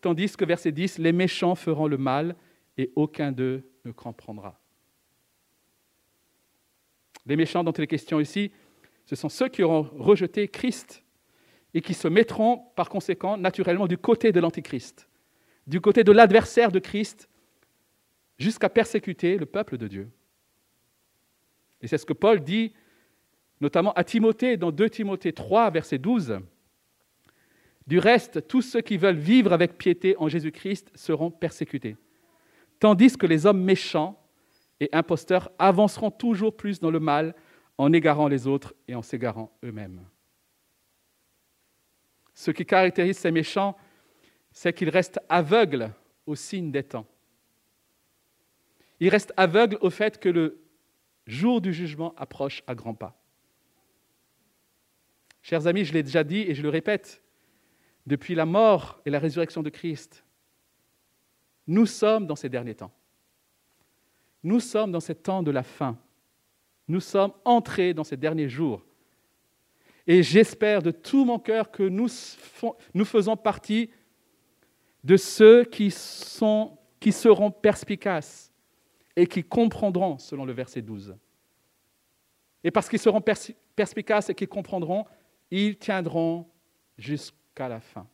Tandis 0.00 0.36
que, 0.36 0.44
verset 0.44 0.70
10, 0.70 0.98
les 0.98 1.12
méchants 1.12 1.54
feront 1.54 1.86
le 1.86 1.96
mal 1.96 2.36
et 2.76 2.92
aucun 2.94 3.32
d'eux 3.32 3.64
ne 3.84 3.90
comprendra. 3.90 4.60
Les 7.26 7.36
méchants 7.36 7.64
dont 7.64 7.72
il 7.72 7.84
est 7.84 7.88
question 7.88 8.20
ici, 8.20 8.52
ce 9.06 9.16
sont 9.16 9.28
ceux 9.28 9.48
qui 9.48 9.62
auront 9.62 9.88
rejeté 9.96 10.46
Christ 10.48 11.02
et 11.74 11.80
qui 11.80 11.94
se 11.94 12.08
mettront 12.08 12.58
par 12.76 12.88
conséquent 12.88 13.36
naturellement 13.36 13.86
du 13.86 13.98
côté 13.98 14.30
de 14.32 14.40
l'Antichrist, 14.40 15.08
du 15.66 15.80
côté 15.80 16.04
de 16.04 16.12
l'adversaire 16.12 16.70
de 16.70 16.78
Christ, 16.78 17.28
jusqu'à 18.38 18.68
persécuter 18.68 19.36
le 19.36 19.46
peuple 19.46 19.78
de 19.78 19.88
Dieu. 19.88 20.10
Et 21.80 21.86
c'est 21.86 21.98
ce 21.98 22.06
que 22.06 22.12
Paul 22.12 22.40
dit 22.40 22.72
notamment 23.60 23.92
à 23.94 24.04
Timothée 24.04 24.56
dans 24.56 24.70
2 24.70 24.90
Timothée 24.90 25.32
3, 25.32 25.70
verset 25.70 25.98
12. 25.98 26.38
Du 27.86 27.98
reste, 27.98 28.46
tous 28.46 28.62
ceux 28.62 28.80
qui 28.80 28.96
veulent 28.96 29.16
vivre 29.16 29.52
avec 29.52 29.78
piété 29.78 30.14
en 30.18 30.28
Jésus-Christ 30.28 30.90
seront 30.94 31.30
persécutés, 31.30 31.96
tandis 32.78 33.16
que 33.16 33.26
les 33.26 33.46
hommes 33.46 33.62
méchants 33.62 34.22
et 34.80 34.88
imposteurs 34.92 35.50
avanceront 35.58 36.10
toujours 36.10 36.56
plus 36.56 36.80
dans 36.80 36.90
le 36.90 37.00
mal 37.00 37.34
en 37.78 37.92
égarant 37.92 38.28
les 38.28 38.46
autres 38.46 38.74
et 38.86 38.94
en 38.94 39.02
s'égarant 39.02 39.50
eux-mêmes. 39.64 40.04
Ce 42.34 42.50
qui 42.50 42.64
caractérise 42.64 43.18
ces 43.18 43.30
méchants, 43.30 43.76
c'est 44.52 44.72
qu'ils 44.72 44.90
restent 44.90 45.20
aveugles 45.28 45.92
aux 46.26 46.36
signes 46.36 46.70
des 46.70 46.84
temps. 46.84 47.06
Ils 49.00 49.08
restent 49.08 49.32
aveugles 49.36 49.78
au 49.80 49.90
fait 49.90 50.20
que 50.20 50.28
le 50.28 50.60
jour 51.28 51.60
du 51.60 51.72
jugement 51.72 52.14
approche 52.16 52.62
à 52.66 52.74
grands 52.74 52.94
pas. 52.94 53.16
Chers 55.42 55.66
amis, 55.66 55.84
je 55.84 55.92
l'ai 55.92 56.02
déjà 56.02 56.24
dit 56.24 56.40
et 56.40 56.54
je 56.54 56.62
le 56.62 56.68
répète, 56.68 57.22
depuis 58.06 58.34
la 58.34 58.46
mort 58.46 59.00
et 59.04 59.10
la 59.10 59.18
résurrection 59.18 59.62
de 59.62 59.70
Christ, 59.70 60.24
nous 61.66 61.86
sommes 61.86 62.26
dans 62.26 62.36
ces 62.36 62.48
derniers 62.48 62.74
temps. 62.74 62.92
Nous 64.42 64.60
sommes 64.60 64.92
dans 64.92 65.00
ces 65.00 65.14
temps 65.14 65.42
de 65.42 65.50
la 65.50 65.62
fin. 65.62 65.98
Nous 66.88 67.00
sommes 67.00 67.32
entrés 67.44 67.92
dans 67.92 68.04
ces 68.04 68.16
derniers 68.16 68.48
jours. 68.48 68.84
Et 70.06 70.22
j'espère 70.22 70.82
de 70.82 70.90
tout 70.90 71.26
mon 71.26 71.38
cœur 71.38 71.70
que 71.70 71.82
nous, 71.82 72.08
faisons 73.04 73.36
partie 73.36 73.90
de 75.04 75.18
ceux 75.18 75.64
qui 75.64 75.90
seront 75.90 77.50
perspicaces 77.50 78.47
et 79.18 79.26
qui 79.26 79.42
comprendront, 79.42 80.16
selon 80.16 80.44
le 80.44 80.52
verset 80.52 80.80
12. 80.80 81.16
Et 82.62 82.70
parce 82.70 82.88
qu'ils 82.88 83.00
seront 83.00 83.20
perspicaces 83.20 84.30
et 84.30 84.34
qu'ils 84.34 84.48
comprendront, 84.48 85.06
ils 85.50 85.76
tiendront 85.76 86.46
jusqu'à 86.96 87.68
la 87.68 87.80
fin. 87.80 88.06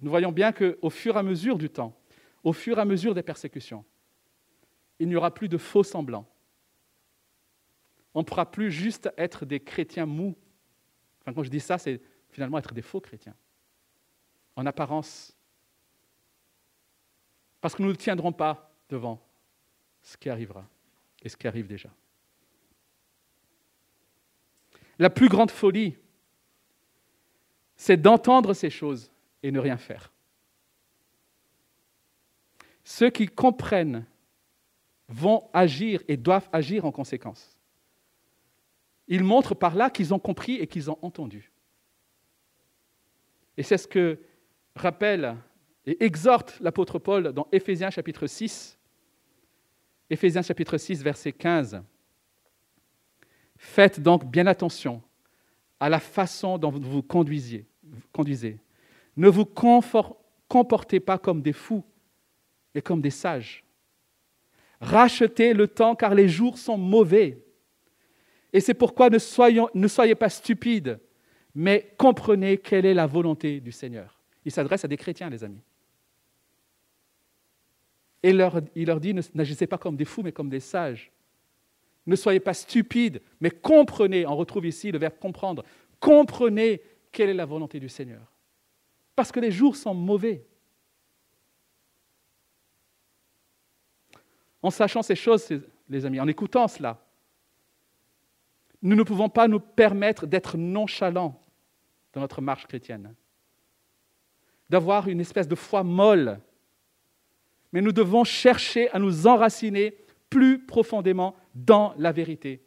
Nous 0.00 0.08
voyons 0.08 0.32
bien 0.32 0.52
qu'au 0.52 0.88
fur 0.88 1.16
et 1.16 1.18
à 1.18 1.22
mesure 1.22 1.58
du 1.58 1.68
temps, 1.68 1.94
au 2.42 2.54
fur 2.54 2.78
et 2.78 2.80
à 2.80 2.86
mesure 2.86 3.14
des 3.14 3.22
persécutions. 3.22 3.84
Il 4.98 5.08
n'y 5.08 5.16
aura 5.16 5.34
plus 5.34 5.50
de 5.50 5.58
faux 5.58 5.82
semblants. 5.82 6.26
On 8.14 8.20
ne 8.20 8.24
pourra 8.24 8.50
plus 8.50 8.72
juste 8.72 9.10
être 9.18 9.44
des 9.44 9.60
chrétiens 9.60 10.06
mous. 10.06 10.34
Enfin, 11.20 11.34
quand 11.34 11.42
je 11.42 11.50
dis 11.50 11.60
ça, 11.60 11.76
c'est 11.76 12.00
finalement 12.30 12.56
être 12.56 12.72
des 12.72 12.80
faux 12.80 13.02
chrétiens, 13.02 13.36
en 14.54 14.64
apparence. 14.64 15.35
Parce 17.66 17.74
que 17.74 17.82
nous 17.82 17.88
ne 17.88 17.94
tiendrons 17.96 18.30
pas 18.30 18.70
devant 18.88 19.20
ce 20.00 20.16
qui 20.16 20.30
arrivera 20.30 20.64
et 21.20 21.28
ce 21.28 21.36
qui 21.36 21.48
arrive 21.48 21.66
déjà. 21.66 21.88
La 25.00 25.10
plus 25.10 25.28
grande 25.28 25.50
folie, 25.50 25.96
c'est 27.74 27.96
d'entendre 27.96 28.54
ces 28.54 28.70
choses 28.70 29.10
et 29.42 29.50
ne 29.50 29.58
rien 29.58 29.78
faire. 29.78 30.12
Ceux 32.84 33.10
qui 33.10 33.26
comprennent 33.26 34.06
vont 35.08 35.50
agir 35.52 36.04
et 36.06 36.16
doivent 36.16 36.48
agir 36.52 36.84
en 36.84 36.92
conséquence. 36.92 37.58
Ils 39.08 39.24
montrent 39.24 39.56
par 39.56 39.74
là 39.74 39.90
qu'ils 39.90 40.14
ont 40.14 40.20
compris 40.20 40.54
et 40.54 40.68
qu'ils 40.68 40.88
ont 40.88 41.00
entendu. 41.02 41.50
Et 43.56 43.64
c'est 43.64 43.76
ce 43.76 43.88
que 43.88 44.20
rappelle 44.76 45.36
et 45.86 46.04
exhorte 46.04 46.58
l'apôtre 46.60 46.98
Paul 46.98 47.32
dans 47.32 47.46
Éphésiens 47.52 47.90
chapitre 47.90 48.26
6. 48.26 48.78
Éphésiens 50.10 50.42
chapitre 50.42 50.76
6, 50.76 51.02
verset 51.02 51.32
15. 51.32 51.82
Faites 53.56 54.00
donc 54.00 54.24
bien 54.24 54.46
attention 54.46 55.02
à 55.78 55.88
la 55.88 56.00
façon 56.00 56.58
dont 56.58 56.70
vous 56.70 56.80
vous 56.80 57.02
conduisez. 57.02 57.66
Ne 59.16 59.28
vous 59.28 59.46
comportez 60.48 61.00
pas 61.00 61.18
comme 61.18 61.42
des 61.42 61.52
fous, 61.52 61.84
mais 62.74 62.82
comme 62.82 63.00
des 63.00 63.10
sages. 63.10 63.64
Rachetez 64.80 65.54
le 65.54 65.68
temps 65.68 65.94
car 65.94 66.14
les 66.14 66.28
jours 66.28 66.58
sont 66.58 66.76
mauvais. 66.76 67.42
Et 68.52 68.60
c'est 68.60 68.74
pourquoi 68.74 69.08
ne, 69.10 69.18
ne 69.74 69.88
soyez 69.88 70.14
pas 70.14 70.28
stupides, 70.28 71.00
mais 71.54 71.94
comprenez 71.96 72.58
quelle 72.58 72.86
est 72.86 72.94
la 72.94 73.06
volonté 73.06 73.60
du 73.60 73.72
Seigneur. 73.72 74.20
Il 74.44 74.52
s'adresse 74.52 74.84
à 74.84 74.88
des 74.88 74.96
chrétiens, 74.96 75.30
les 75.30 75.42
amis. 75.42 75.62
Et 78.26 78.30
il 78.30 78.86
leur 78.86 78.98
dit, 78.98 79.14
n'agissez 79.34 79.68
pas 79.68 79.78
comme 79.78 79.94
des 79.94 80.04
fous, 80.04 80.22
mais 80.24 80.32
comme 80.32 80.48
des 80.48 80.58
sages. 80.58 81.12
Ne 82.06 82.16
soyez 82.16 82.40
pas 82.40 82.54
stupides, 82.54 83.22
mais 83.38 83.50
comprenez, 83.50 84.26
on 84.26 84.34
retrouve 84.34 84.66
ici 84.66 84.90
le 84.90 84.98
verbe 84.98 85.16
comprendre, 85.20 85.62
comprenez 86.00 86.82
quelle 87.12 87.28
est 87.28 87.34
la 87.34 87.44
volonté 87.44 87.78
du 87.78 87.88
Seigneur. 87.88 88.32
Parce 89.14 89.30
que 89.30 89.38
les 89.38 89.52
jours 89.52 89.76
sont 89.76 89.94
mauvais. 89.94 90.44
En 94.60 94.70
sachant 94.70 95.02
ces 95.02 95.14
choses, 95.14 95.48
les 95.88 96.04
amis, 96.04 96.18
en 96.18 96.26
écoutant 96.26 96.66
cela, 96.66 97.00
nous 98.82 98.96
ne 98.96 99.04
pouvons 99.04 99.28
pas 99.28 99.46
nous 99.46 99.60
permettre 99.60 100.26
d'être 100.26 100.56
nonchalants 100.56 101.40
dans 102.12 102.22
notre 102.22 102.40
marche 102.40 102.66
chrétienne, 102.66 103.14
d'avoir 104.68 105.06
une 105.06 105.20
espèce 105.20 105.46
de 105.46 105.54
foi 105.54 105.84
molle. 105.84 106.40
Mais 107.72 107.80
nous 107.80 107.92
devons 107.92 108.24
chercher 108.24 108.90
à 108.90 108.98
nous 108.98 109.26
enraciner 109.26 109.96
plus 110.30 110.64
profondément 110.64 111.36
dans 111.54 111.94
la 111.98 112.12
vérité, 112.12 112.62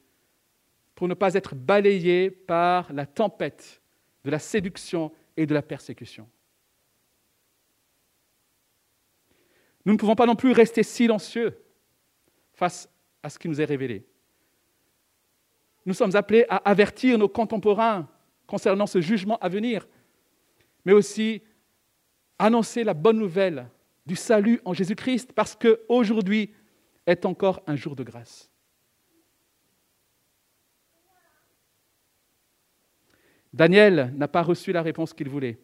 pour 0.95 1.07
ne 1.07 1.13
pas 1.13 1.33
être 1.33 1.55
balayés 1.55 2.29
par 2.31 2.91
la 2.93 3.05
tempête 3.05 3.81
de 4.23 4.31
la 4.31 4.39
séduction 4.39 5.11
et 5.37 5.45
de 5.45 5.53
la 5.53 5.61
persécution. 5.61 6.27
Nous 9.85 9.93
ne 9.93 9.97
pouvons 9.97 10.15
pas 10.15 10.25
non 10.25 10.35
plus 10.35 10.51
rester 10.51 10.83
silencieux 10.83 11.57
face 12.53 12.89
à 13.23 13.29
ce 13.29 13.39
qui 13.39 13.47
nous 13.47 13.61
est 13.61 13.65
révélé. 13.65 14.05
Nous 15.85 15.93
sommes 15.93 16.15
appelés 16.15 16.45
à 16.49 16.57
avertir 16.57 17.17
nos 17.17 17.29
contemporains 17.29 18.07
concernant 18.45 18.87
ce 18.87 19.01
jugement 19.01 19.37
à 19.39 19.49
venir, 19.49 19.87
mais 20.85 20.93
aussi 20.93 21.41
annoncer 22.37 22.83
la 22.83 22.93
bonne 22.93 23.17
nouvelle 23.17 23.69
du 24.09 24.15
salut 24.15 24.59
en 24.65 24.73
Jésus-Christ, 24.73 25.33
parce 25.33 25.55
qu'aujourd'hui 25.55 26.51
est 27.05 27.25
encore 27.25 27.61
un 27.67 27.75
jour 27.75 27.95
de 27.95 28.03
grâce. 28.03 28.51
Daniel 33.53 34.11
n'a 34.15 34.27
pas 34.27 34.41
reçu 34.41 34.71
la 34.71 34.81
réponse 34.81 35.13
qu'il 35.13 35.29
voulait, 35.29 35.59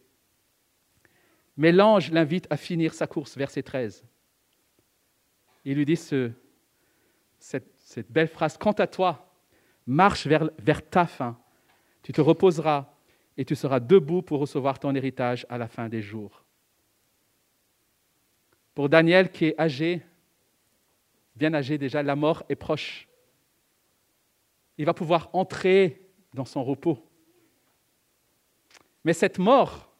mais 1.56 1.72
l'ange 1.72 2.12
l'invite 2.12 2.46
à 2.48 2.56
finir 2.56 2.94
sa 2.94 3.08
course, 3.08 3.36
verset 3.36 3.64
13. 3.64 4.04
Il 5.64 5.74
lui 5.76 5.84
dit 5.84 5.96
ce, 5.96 6.30
cette, 7.40 8.12
belle 8.12 8.28
phrase, 8.28 8.56
Quant 8.56 8.72
à 8.72 8.86
toi, 8.86 9.34
marche 9.86 10.28
vers 10.28 10.88
ta 10.88 11.06
fin, 11.06 11.36
tu 12.04 12.12
te 12.12 12.20
reposeras 12.20 12.94
et 13.36 13.44
tu 13.44 13.56
seras 13.56 13.80
debout 13.80 14.22
pour 14.22 14.38
recevoir 14.38 14.78
ton 14.78 14.94
héritage 14.94 15.46
à 15.48 15.58
la 15.58 15.66
fin 15.66 15.88
des 15.88 16.00
jours. 16.00 16.45
Pour 18.76 18.90
Daniel 18.90 19.32
qui 19.32 19.46
est 19.46 19.58
âgé, 19.58 20.02
bien 21.34 21.54
âgé 21.54 21.78
déjà, 21.78 22.02
la 22.02 22.14
mort 22.14 22.44
est 22.50 22.56
proche. 22.56 23.08
Il 24.76 24.84
va 24.84 24.92
pouvoir 24.92 25.30
entrer 25.32 26.06
dans 26.34 26.44
son 26.44 26.62
repos. 26.62 27.02
Mais 29.02 29.14
cette 29.14 29.38
mort 29.38 29.90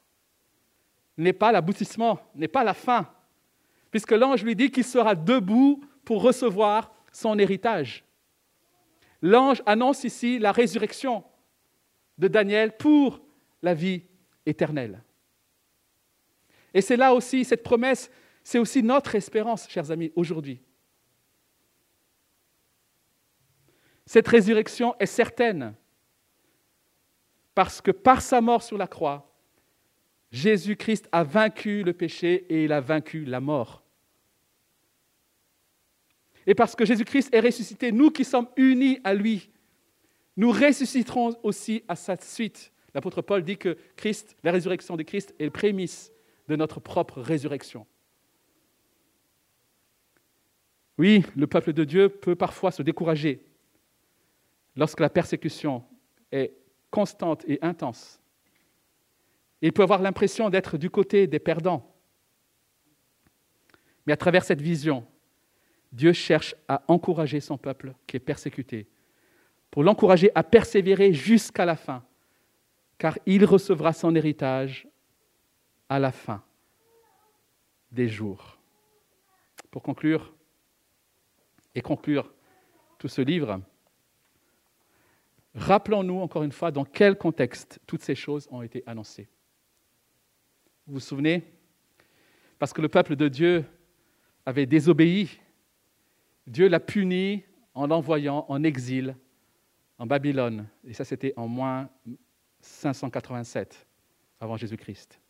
n'est 1.16 1.32
pas 1.32 1.52
l'aboutissement, 1.52 2.20
n'est 2.34 2.48
pas 2.48 2.64
la 2.64 2.74
fin, 2.74 3.10
puisque 3.90 4.12
l'ange 4.12 4.44
lui 4.44 4.54
dit 4.54 4.70
qu'il 4.70 4.84
sera 4.84 5.14
debout 5.14 5.82
pour 6.04 6.20
recevoir 6.20 6.92
son 7.10 7.38
héritage. 7.38 8.04
L'ange 9.22 9.62
annonce 9.64 10.04
ici 10.04 10.38
la 10.38 10.52
résurrection 10.52 11.24
de 12.18 12.28
Daniel 12.28 12.76
pour 12.76 13.22
la 13.62 13.72
vie 13.72 14.02
éternelle. 14.44 15.02
Et 16.74 16.82
c'est 16.82 16.98
là 16.98 17.14
aussi, 17.14 17.42
cette 17.46 17.62
promesse, 17.62 18.10
c'est 18.46 18.60
aussi 18.60 18.80
notre 18.80 19.16
espérance, 19.16 19.68
chers 19.68 19.90
amis, 19.90 20.12
aujourd'hui. 20.14 20.60
Cette 24.06 24.28
résurrection 24.28 24.94
est 25.00 25.06
certaine 25.06 25.74
parce 27.56 27.80
que 27.80 27.90
par 27.90 28.22
sa 28.22 28.40
mort 28.40 28.62
sur 28.62 28.78
la 28.78 28.86
croix, 28.86 29.34
Jésus-Christ 30.30 31.08
a 31.10 31.24
vaincu 31.24 31.82
le 31.82 31.92
péché 31.92 32.46
et 32.48 32.66
il 32.66 32.72
a 32.72 32.80
vaincu 32.80 33.24
la 33.24 33.40
mort. 33.40 33.82
Et 36.46 36.54
parce 36.54 36.76
que 36.76 36.84
Jésus-Christ 36.84 37.34
est 37.34 37.40
ressuscité, 37.40 37.90
nous 37.90 38.12
qui 38.12 38.24
sommes 38.24 38.46
unis 38.56 39.00
à 39.02 39.12
lui, 39.12 39.50
nous 40.36 40.52
ressusciterons 40.52 41.36
aussi 41.42 41.82
à 41.88 41.96
sa 41.96 42.14
suite. 42.14 42.72
L'apôtre 42.94 43.22
Paul 43.22 43.42
dit 43.42 43.58
que 43.58 43.76
Christ, 43.96 44.36
la 44.44 44.52
résurrection 44.52 44.96
de 44.96 45.02
Christ 45.02 45.34
est 45.40 45.46
le 45.46 45.50
prémisse 45.50 46.12
de 46.46 46.54
notre 46.54 46.78
propre 46.78 47.20
résurrection. 47.20 47.88
Oui, 50.98 51.24
le 51.36 51.46
peuple 51.46 51.72
de 51.72 51.84
Dieu 51.84 52.08
peut 52.08 52.34
parfois 52.34 52.70
se 52.70 52.82
décourager 52.82 53.44
lorsque 54.76 55.00
la 55.00 55.10
persécution 55.10 55.84
est 56.32 56.52
constante 56.90 57.44
et 57.46 57.58
intense. 57.62 58.20
Il 59.62 59.72
peut 59.72 59.82
avoir 59.82 60.00
l'impression 60.00 60.50
d'être 60.50 60.78
du 60.78 60.90
côté 60.90 61.26
des 61.26 61.38
perdants. 61.38 61.94
Mais 64.06 64.12
à 64.12 64.16
travers 64.16 64.44
cette 64.44 64.60
vision, 64.60 65.06
Dieu 65.92 66.12
cherche 66.12 66.54
à 66.68 66.82
encourager 66.88 67.40
son 67.40 67.58
peuple 67.58 67.94
qui 68.06 68.16
est 68.16 68.20
persécuté 68.20 68.86
pour 69.70 69.82
l'encourager 69.82 70.30
à 70.34 70.42
persévérer 70.42 71.12
jusqu'à 71.12 71.64
la 71.64 71.76
fin, 71.76 72.04
car 72.98 73.18
il 73.26 73.44
recevra 73.44 73.92
son 73.92 74.14
héritage 74.14 74.88
à 75.88 75.98
la 75.98 76.12
fin 76.12 76.42
des 77.90 78.08
jours. 78.08 78.58
Pour 79.70 79.82
conclure 79.82 80.35
et 81.76 81.82
conclure 81.82 82.32
tout 82.98 83.06
ce 83.06 83.20
livre, 83.20 83.60
rappelons-nous 85.54 86.18
encore 86.18 86.42
une 86.42 86.50
fois 86.50 86.72
dans 86.72 86.86
quel 86.86 87.16
contexte 87.16 87.78
toutes 87.86 88.02
ces 88.02 88.14
choses 88.14 88.48
ont 88.50 88.62
été 88.62 88.82
annoncées. 88.86 89.28
Vous 90.86 90.94
vous 90.94 91.00
souvenez? 91.00 91.44
Parce 92.58 92.72
que 92.72 92.80
le 92.80 92.88
peuple 92.88 93.14
de 93.14 93.28
Dieu 93.28 93.64
avait 94.46 94.64
désobéi, 94.64 95.38
Dieu 96.46 96.68
l'a 96.68 96.80
puni 96.80 97.44
en 97.74 97.86
l'envoyant 97.86 98.46
en 98.48 98.64
exil 98.64 99.14
en 99.98 100.06
Babylone, 100.06 100.66
et 100.84 100.94
ça 100.94 101.04
c'était 101.04 101.34
en 101.36 101.46
moins 101.46 101.90
587 102.60 103.86
avant 104.40 104.56
Jésus-Christ. 104.56 105.20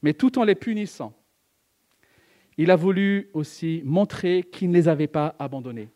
Mais 0.00 0.14
tout 0.14 0.38
en 0.38 0.44
les 0.44 0.54
punissant, 0.54 1.14
il 2.56 2.70
a 2.70 2.76
voulu 2.76 3.30
aussi 3.32 3.82
montrer 3.84 4.42
qu'il 4.44 4.70
ne 4.70 4.74
les 4.74 4.88
avait 4.88 5.08
pas 5.08 5.34
abandonnés. 5.38 5.90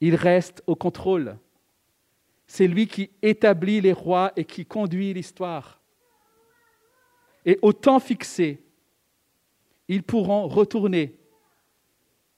Il 0.00 0.14
reste 0.14 0.62
au 0.66 0.76
contrôle. 0.76 1.36
C'est 2.46 2.66
lui 2.66 2.86
qui 2.86 3.10
établit 3.22 3.80
les 3.80 3.92
rois 3.92 4.32
et 4.36 4.44
qui 4.44 4.66
conduit 4.66 5.14
l'histoire. 5.14 5.80
Et 7.44 7.58
au 7.62 7.72
temps 7.72 8.00
fixé, 8.00 8.62
ils 9.88 10.02
pourront 10.02 10.48
retourner 10.48 11.16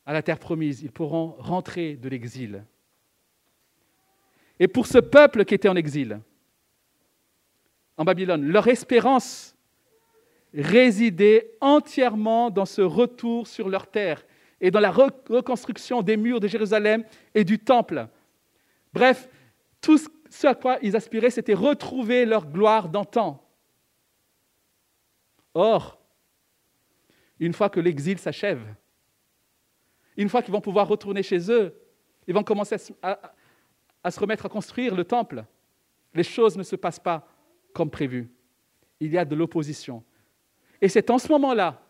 à 0.07 0.13
la 0.13 0.23
terre 0.23 0.39
promise, 0.39 0.83
ils 0.83 0.91
pourront 0.93 1.37
rentrer 1.39 1.97
de 1.97 2.09
l'exil. 2.09 2.65
Et 4.59 4.69
pour 4.69 4.87
ce 4.87 4.99
peuple 4.99 5.45
qui 5.45 5.55
était 5.55 5.69
en 5.69 5.77
exil, 5.77 6.21
en 7.97 8.05
Babylone, 8.05 8.45
leur 8.47 8.69
espérance 8.69 9.52
résidait 10.55 11.57
entièrement 11.61 12.51
dans 12.51 12.67
ce 12.67 12.83
retour 12.83 13.47
sur 13.47 13.69
leur 13.69 13.87
terre 13.87 14.25
et 14.61 14.71
dans 14.71 14.81
la 14.81 14.91
reconstruction 14.91 16.03
des 16.03 16.17
murs 16.17 16.41
de 16.41 16.49
Jérusalem 16.49 17.05
et 17.35 17.45
du 17.45 17.59
temple. 17.59 18.07
Bref, 18.93 19.29
tout 19.81 19.99
ce 19.99 20.47
à 20.47 20.55
quoi 20.55 20.79
ils 20.83 20.97
aspiraient, 20.97 21.31
c'était 21.31 21.55
retrouver 21.55 22.25
leur 22.25 22.47
gloire 22.47 22.89
d'antan. 22.89 23.45
Or, 25.55 25.99
une 27.39 27.53
fois 27.53 27.69
que 27.69 27.81
l'exil 27.81 28.19
s'achève, 28.19 28.63
une 30.17 30.29
fois 30.29 30.43
qu'ils 30.43 30.53
vont 30.53 30.61
pouvoir 30.61 30.89
retourner 30.89 31.23
chez 31.23 31.51
eux, 31.51 31.75
ils 32.27 32.35
vont 32.35 32.45
commencer 32.45 32.77
à, 33.03 33.35
à, 34.05 34.11
se 34.11 34.21
remettre 34.21 34.47
à 34.47 34.49
construire 34.49 34.95
le 34.95 35.05
temple. 35.05 35.45
Les 36.15 36.23
choses 36.23 36.57
ne 36.57 36.63
se 36.63 36.77
passent 36.77 37.01
pas 37.01 37.27
comme 37.73 37.91
prévu. 37.91 38.31
Il 39.01 39.11
y 39.11 39.19
a 39.19 39.25
de 39.25 39.35
l'opposition. 39.35 40.05
Et 40.83 40.89
c'est 40.89 41.11
en 41.11 41.19
ce 41.19 41.29
moment-là 41.29 41.81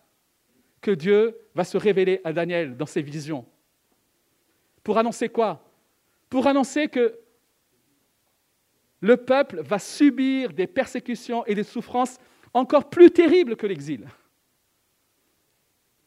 que 0.83 0.91
Dieu 0.91 1.37
va 1.55 1.65
se 1.65 1.79
révéler 1.79 2.21
à 2.25 2.33
Daniel 2.33 2.77
dans 2.77 2.87
ses 2.87 3.01
visions. 3.01 3.47
Pour 4.85 4.99
annoncer 4.99 5.31
quoi? 5.31 5.65
Pour 6.29 6.47
annoncer 6.47 6.89
que 6.89 7.19
le 9.01 9.17
peuple 9.17 9.63
va 9.63 9.79
subir 9.79 10.53
des 10.53 10.67
persécutions 10.67 11.45
et 11.47 11.55
des 11.55 11.65
souffrances 11.65 12.19
encore 12.53 12.91
plus 12.91 13.11
terribles 13.11 13.57
que 13.57 13.67
l'exil. 13.67 14.07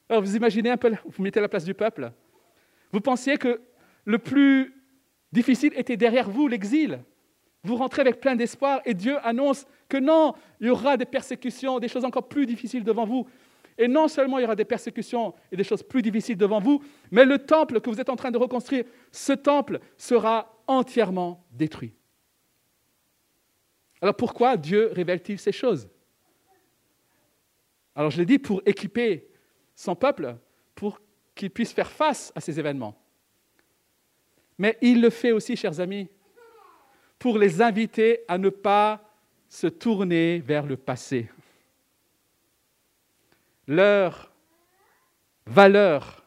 Alors 0.08 0.22
vous 0.22 0.36
imaginez 0.36 0.70
un 0.70 0.78
peu, 0.78 0.94
vous 1.06 1.24
mettez 1.24 1.42
la 1.42 1.50
place 1.50 1.66
du 1.66 1.74
peuple. 1.74 2.12
Vous 2.92 3.02
pensiez 3.02 3.38
que 3.38 3.62
le 4.06 4.20
plus 4.20 4.74
difficile 5.32 5.74
était 5.76 5.98
derrière 5.98 6.30
vous, 6.30 6.48
l'exil. 6.48 7.04
Vous 7.66 7.78
rentrez 7.78 8.02
avec 8.02 8.22
plein 8.22 8.36
d'espoir 8.36 8.82
et 8.86 8.94
Dieu 8.94 9.18
annonce 9.24 9.66
que 9.90 9.98
non, 9.98 10.36
il 10.60 10.68
y 10.68 10.70
aura 10.70 10.98
des 10.98 11.06
persécutions, 11.06 11.80
des 11.80 11.88
choses 11.88 12.06
encore 12.06 12.28
plus 12.28 12.46
difficiles 12.46 12.84
devant 12.84 13.06
vous. 13.06 13.28
Et 13.78 13.88
non 13.88 14.08
seulement 14.08 14.38
il 14.38 14.44
y 14.44 14.46
aura 14.46 14.56
des 14.56 14.66
persécutions 14.66 15.34
et 15.52 15.58
des 15.58 15.64
choses 15.64 15.82
plus 15.82 16.04
difficiles 16.04 16.38
devant 16.38 16.60
vous, 16.60 16.82
mais 17.10 17.26
le 17.26 17.40
temple 17.40 17.82
que 17.82 17.90
vous 17.90 18.00
êtes 18.00 18.10
en 18.10 18.16
train 18.16 18.30
de 18.30 18.38
reconstruire, 18.38 18.86
ce 19.12 19.34
temple 19.34 19.80
sera 19.98 20.62
entièrement 20.68 21.44
détruit. 21.52 21.94
Alors 24.00 24.16
pourquoi 24.16 24.58
Dieu 24.58 24.92
révèle-t-il 24.94 25.40
ces 25.40 25.52
choses? 25.52 25.90
Alors 27.96 28.12
je 28.12 28.18
l'ai 28.20 28.26
dit, 28.26 28.38
pour 28.38 28.62
équiper 28.66 29.28
son 29.76 29.96
peuple, 29.96 30.38
pour 30.76 31.02
qu'il 31.34 31.50
puisse 31.50 31.74
faire 31.74 31.90
face 31.90 32.32
à 32.36 32.42
ces 32.42 32.60
événements. 32.60 32.96
Mais 34.58 34.78
il 34.82 35.02
le 35.02 35.10
fait 35.10 35.32
aussi, 35.32 35.56
chers 35.56 35.80
amis, 35.80 36.08
pour 37.20 37.38
les 37.38 37.62
inviter 37.62 38.22
à 38.28 38.38
ne 38.38 38.50
pas 38.50 39.02
se 39.48 39.68
tourner 39.68 40.40
vers 40.40 40.66
le 40.66 40.78
passé. 40.78 41.30
Leur 43.68 44.32
valeur, 45.46 46.24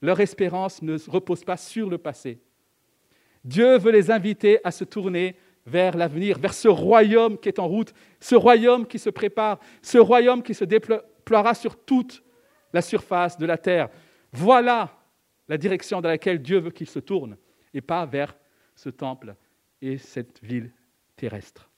leur 0.00 0.20
espérance 0.20 0.82
ne 0.82 0.96
repose 1.08 1.44
pas 1.44 1.56
sur 1.56 1.88
le 1.88 1.98
passé. 1.98 2.40
Dieu 3.44 3.78
veut 3.78 3.92
les 3.92 4.10
inviter 4.10 4.58
à 4.64 4.70
se 4.70 4.84
tourner 4.84 5.36
vers 5.66 5.96
l'avenir, 5.96 6.38
vers 6.38 6.54
ce 6.54 6.68
royaume 6.68 7.38
qui 7.38 7.48
est 7.48 7.58
en 7.58 7.68
route, 7.68 7.92
ce 8.20 8.34
royaume 8.34 8.86
qui 8.86 8.98
se 8.98 9.10
prépare, 9.10 9.58
ce 9.82 9.98
royaume 9.98 10.42
qui 10.42 10.54
se 10.54 10.64
déploiera 10.64 11.54
sur 11.54 11.76
toute 11.76 12.22
la 12.72 12.82
surface 12.82 13.38
de 13.38 13.46
la 13.46 13.58
terre. 13.58 13.88
Voilà 14.32 14.98
la 15.48 15.58
direction 15.58 16.00
dans 16.00 16.08
laquelle 16.08 16.42
Dieu 16.42 16.58
veut 16.58 16.70
qu'il 16.70 16.88
se 16.88 16.98
tourne, 16.98 17.36
et 17.72 17.80
pas 17.80 18.04
vers 18.06 18.34
ce 18.74 18.88
temple 18.88 19.36
et 19.84 19.98
cette 19.98 20.42
ville 20.42 20.72
terrestre. 21.14 21.70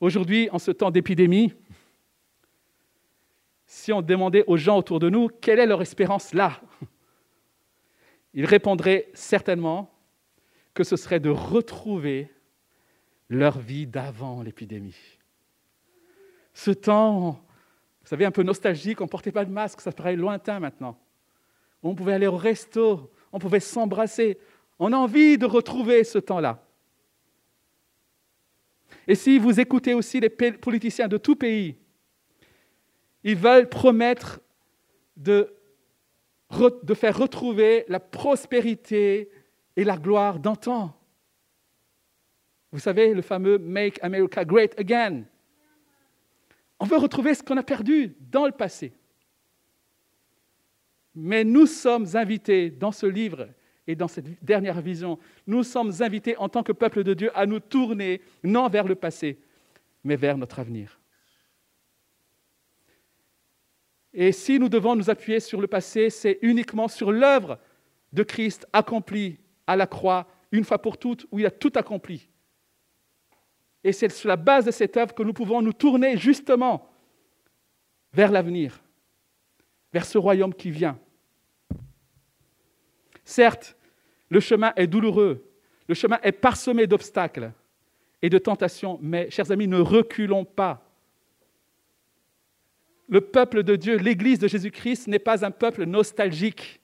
Aujourd'hui, 0.00 0.50
en 0.50 0.58
ce 0.58 0.70
temps 0.70 0.90
d'épidémie, 0.90 1.54
si 3.64 3.90
on 3.90 4.02
demandait 4.02 4.44
aux 4.46 4.58
gens 4.58 4.76
autour 4.76 5.00
de 5.00 5.08
nous 5.08 5.28
quelle 5.28 5.58
est 5.58 5.66
leur 5.66 5.80
espérance 5.80 6.34
là, 6.34 6.60
ils 8.34 8.44
répondraient 8.44 9.08
certainement 9.14 9.90
que 10.74 10.84
ce 10.84 10.96
serait 10.96 11.20
de 11.20 11.30
retrouver 11.30 12.30
leur 13.30 13.58
vie 13.58 13.86
d'avant 13.86 14.42
l'épidémie. 14.42 15.18
Ce 16.52 16.70
temps, 16.70 17.40
vous 18.02 18.08
savez, 18.08 18.26
un 18.26 18.30
peu 18.30 18.42
nostalgique, 18.42 19.00
on 19.00 19.04
ne 19.04 19.08
portait 19.08 19.32
pas 19.32 19.46
de 19.46 19.50
masque, 19.50 19.80
ça 19.80 19.90
paraît 19.90 20.16
lointain 20.16 20.60
maintenant. 20.60 20.98
On 21.82 21.94
pouvait 21.94 22.12
aller 22.12 22.26
au 22.26 22.36
resto, 22.36 23.10
on 23.32 23.38
pouvait 23.38 23.60
s'embrasser. 23.60 24.38
On 24.78 24.92
a 24.92 24.96
envie 24.96 25.38
de 25.38 25.46
retrouver 25.46 26.04
ce 26.04 26.18
temps-là. 26.18 26.64
Et 29.06 29.14
si 29.14 29.38
vous 29.38 29.60
écoutez 29.60 29.94
aussi 29.94 30.20
les 30.20 30.30
politiciens 30.30 31.08
de 31.08 31.16
tout 31.16 31.36
pays, 31.36 31.76
ils 33.22 33.36
veulent 33.36 33.68
promettre 33.68 34.40
de, 35.16 35.54
faire 36.94 37.16
retrouver 37.16 37.84
la 37.88 38.00
prospérité 38.00 39.30
et 39.76 39.84
la 39.84 39.96
gloire 39.96 40.38
d'antan. 40.38 40.98
Vous 42.72 42.78
savez, 42.78 43.14
le 43.14 43.22
fameux 43.22 43.58
Make 43.58 44.02
America 44.02 44.44
Great 44.44 44.78
Again. 44.78 45.24
On 46.80 46.86
veut 46.86 46.96
retrouver 46.96 47.34
ce 47.34 47.42
qu'on 47.42 47.56
a 47.56 47.62
perdu 47.62 48.16
dans 48.20 48.46
le 48.46 48.52
passé. 48.52 48.92
Mais 51.14 51.44
nous 51.44 51.66
sommes 51.66 52.06
invités 52.14 52.70
dans 52.70 52.90
ce 52.90 53.06
livre 53.06 53.48
et 53.86 53.94
dans 53.94 54.08
cette 54.08 54.42
dernière 54.42 54.80
vision, 54.80 55.18
nous 55.46 55.62
sommes 55.62 55.92
invités 56.00 56.36
en 56.38 56.48
tant 56.48 56.62
que 56.62 56.72
peuple 56.72 57.04
de 57.04 57.14
Dieu 57.14 57.30
à 57.34 57.46
nous 57.46 57.60
tourner 57.60 58.22
non 58.42 58.68
vers 58.68 58.84
le 58.84 58.94
passé, 58.94 59.38
mais 60.02 60.16
vers 60.16 60.38
notre 60.38 60.58
avenir. 60.58 60.98
Et 64.14 64.32
si 64.32 64.58
nous 64.58 64.68
devons 64.68 64.94
nous 64.94 65.10
appuyer 65.10 65.40
sur 65.40 65.60
le 65.60 65.66
passé, 65.66 66.08
c'est 66.08 66.38
uniquement 66.40 66.88
sur 66.88 67.10
l'œuvre 67.12 67.58
de 68.12 68.22
Christ 68.22 68.66
accomplie 68.72 69.38
à 69.66 69.76
la 69.76 69.86
croix, 69.86 70.28
une 70.52 70.64
fois 70.64 70.80
pour 70.80 70.98
toutes, 70.98 71.26
où 71.32 71.40
il 71.40 71.46
a 71.46 71.50
tout 71.50 71.72
accompli. 71.74 72.28
Et 73.82 73.92
c'est 73.92 74.08
sur 74.08 74.28
la 74.28 74.36
base 74.36 74.64
de 74.64 74.70
cette 74.70 74.96
œuvre 74.96 75.14
que 75.14 75.22
nous 75.22 75.32
pouvons 75.34 75.60
nous 75.60 75.72
tourner 75.72 76.16
justement 76.16 76.88
vers 78.12 78.30
l'avenir, 78.30 78.80
vers 79.92 80.06
ce 80.06 80.16
royaume 80.16 80.54
qui 80.54 80.70
vient. 80.70 80.98
Certes, 83.24 83.76
le 84.28 84.40
chemin 84.40 84.72
est 84.76 84.86
douloureux, 84.86 85.44
le 85.88 85.94
chemin 85.94 86.18
est 86.22 86.32
parsemé 86.32 86.86
d'obstacles 86.86 87.52
et 88.22 88.30
de 88.30 88.38
tentations, 88.38 88.98
mais, 89.02 89.30
chers 89.30 89.50
amis, 89.50 89.68
ne 89.68 89.80
reculons 89.80 90.44
pas. 90.44 90.82
Le 93.08 93.20
peuple 93.20 93.62
de 93.62 93.76
Dieu, 93.76 93.96
l'Église 93.96 94.38
de 94.38 94.48
Jésus-Christ, 94.48 95.08
n'est 95.08 95.18
pas 95.18 95.44
un 95.44 95.50
peuple 95.50 95.84
nostalgique. 95.84 96.80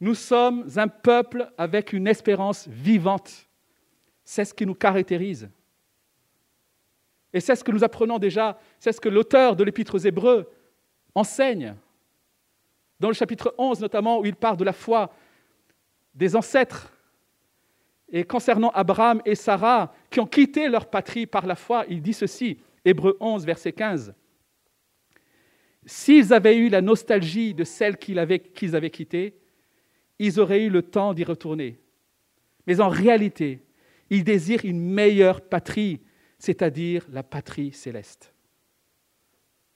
Nous 0.00 0.14
sommes 0.14 0.68
un 0.76 0.88
peuple 0.88 1.50
avec 1.56 1.92
une 1.92 2.06
espérance 2.06 2.68
vivante. 2.68 3.48
C'est 4.24 4.44
ce 4.44 4.52
qui 4.52 4.66
nous 4.66 4.74
caractérise. 4.74 5.48
Et 7.32 7.40
c'est 7.40 7.56
ce 7.56 7.64
que 7.64 7.72
nous 7.72 7.84
apprenons 7.84 8.18
déjà, 8.18 8.58
c'est 8.78 8.92
ce 8.92 9.00
que 9.00 9.08
l'auteur 9.08 9.56
de 9.56 9.64
l'Épître 9.64 9.94
aux 9.94 9.98
Hébreux 9.98 10.50
enseigne. 11.14 11.74
Dans 13.02 13.08
le 13.08 13.14
chapitre 13.14 13.52
11 13.58 13.80
notamment, 13.80 14.20
où 14.20 14.26
il 14.26 14.36
parle 14.36 14.56
de 14.56 14.62
la 14.62 14.72
foi 14.72 15.12
des 16.14 16.36
ancêtres. 16.36 16.96
Et 18.08 18.22
concernant 18.22 18.70
Abraham 18.70 19.20
et 19.24 19.34
Sarah, 19.34 19.92
qui 20.08 20.20
ont 20.20 20.26
quitté 20.26 20.68
leur 20.68 20.88
patrie 20.88 21.26
par 21.26 21.44
la 21.44 21.56
foi, 21.56 21.84
il 21.88 22.00
dit 22.00 22.12
ceci, 22.12 22.60
Hébreux 22.84 23.16
11, 23.18 23.44
verset 23.44 23.72
15. 23.72 24.14
S'ils 25.84 26.32
avaient 26.32 26.56
eu 26.56 26.68
la 26.68 26.80
nostalgie 26.80 27.54
de 27.54 27.64
celle 27.64 27.96
qu'ils 27.96 28.20
avaient, 28.20 28.38
qu'ils 28.38 28.76
avaient 28.76 28.90
quittée, 28.90 29.36
ils 30.20 30.38
auraient 30.38 30.62
eu 30.62 30.70
le 30.70 30.82
temps 30.82 31.12
d'y 31.12 31.24
retourner. 31.24 31.80
Mais 32.68 32.80
en 32.80 32.88
réalité, 32.88 33.64
ils 34.10 34.22
désirent 34.22 34.64
une 34.64 34.80
meilleure 34.80 35.40
patrie, 35.40 35.98
c'est-à-dire 36.38 37.04
la 37.10 37.24
patrie 37.24 37.72
céleste. 37.72 38.31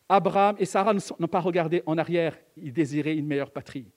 Abraham 0.08 0.56
et 0.58 0.64
Sarah 0.64 0.94
n'ont 0.94 1.28
pas 1.28 1.40
regardé 1.40 1.82
en 1.86 1.98
arrière, 1.98 2.38
ils 2.56 2.72
désiraient 2.72 3.16
une 3.16 3.26
meilleure 3.26 3.50
patrie. 3.50 3.90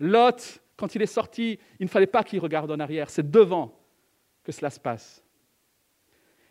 Lot, 0.00 0.62
quand 0.76 0.94
il 0.94 1.02
est 1.02 1.06
sorti, 1.06 1.58
il 1.78 1.84
ne 1.84 1.90
fallait 1.90 2.06
pas 2.06 2.24
qu'il 2.24 2.40
regarde 2.40 2.70
en 2.70 2.80
arrière, 2.80 3.10
c'est 3.10 3.30
devant 3.30 3.78
que 4.42 4.52
cela 4.52 4.70
se 4.70 4.80
passe. 4.80 5.22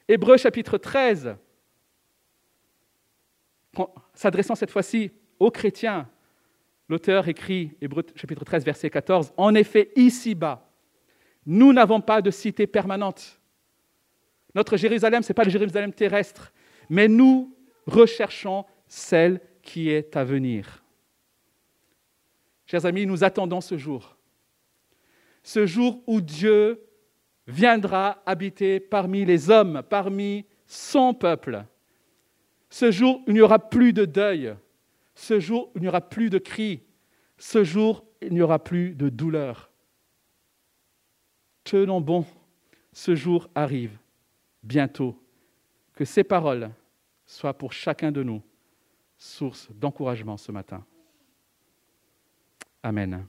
Hébreu 0.08 0.38
chapitre 0.38 0.78
13, 0.78 1.36
s'adressant 4.14 4.56
cette 4.56 4.72
fois-ci 4.72 5.12
aux 5.40 5.52
chrétiens, 5.52 6.10
l'auteur 6.88 7.28
écrit, 7.28 7.76
Hébreu 7.82 8.04
chapitre 8.16 8.44
13, 8.44 8.64
verset 8.64 8.90
14, 8.90 9.34
En 9.36 9.56
effet, 9.56 9.92
ici-bas, 9.96 10.70
nous 11.46 11.74
n'avons 11.74 12.02
pas 12.02 12.22
de 12.22 12.32
cité 12.32 12.68
permanente. 12.68 13.40
Notre 14.56 14.78
Jérusalem, 14.78 15.24
ce 15.24 15.30
n'est 15.30 15.34
pas 15.34 15.44
le 15.44 15.50
Jérusalem 15.50 15.92
terrestre, 15.92 16.54
mais 16.90 17.08
nous 17.08 17.56
recherchons 17.86 18.66
celle 18.88 19.42
qui 19.62 19.90
est 19.90 20.16
à 20.16 20.24
venir. 20.24 20.84
Chers 22.66 22.86
amis, 22.86 23.06
nous 23.06 23.24
attendons 23.24 23.62
ce 23.62 23.78
jour. 23.78 24.18
ce 25.44 25.66
jour 25.66 26.02
où 26.08 26.22
Dieu 26.22 26.82
viendra 27.48 28.24
habiter 28.26 28.80
parmi 28.80 29.26
les 29.26 29.50
hommes, 29.50 29.84
parmi 29.90 30.46
son 30.66 31.14
peuple. 31.14 31.66
Ce 32.70 32.92
jour 32.92 33.20
où 33.20 33.24
il 33.28 33.34
n'y 33.34 33.42
aura 33.42 33.60
plus 33.60 33.94
de 33.94 34.06
deuil, 34.06 34.56
ce 35.16 35.40
jour 35.40 35.70
où 35.70 35.78
il 35.78 35.82
n'y 35.82 35.88
aura 35.88 36.02
plus 36.02 36.30
de 36.30 36.38
cris, 36.38 36.82
ce 37.38 37.64
jour 37.64 38.06
où 38.22 38.26
il 38.26 38.34
n'y 38.34 38.42
aura 38.42 38.64
plus 38.64 38.96
de 38.96 39.10
douleur. 39.10 39.70
Tenons 41.64 42.02
bon, 42.02 42.26
ce 42.92 43.16
jour 43.16 43.50
arrive 43.54 43.98
bientôt. 44.64 45.20
Que 45.94 46.06
ces 46.06 46.24
paroles 46.24 46.72
soient 47.34 47.58
pour 47.58 47.74
chacun 47.74 48.12
de 48.12 48.24
nous 48.24 48.42
source 49.18 49.70
d'encouragement 49.72 50.38
ce 50.38 50.52
matin. 50.52 50.86
Amen. 52.82 53.26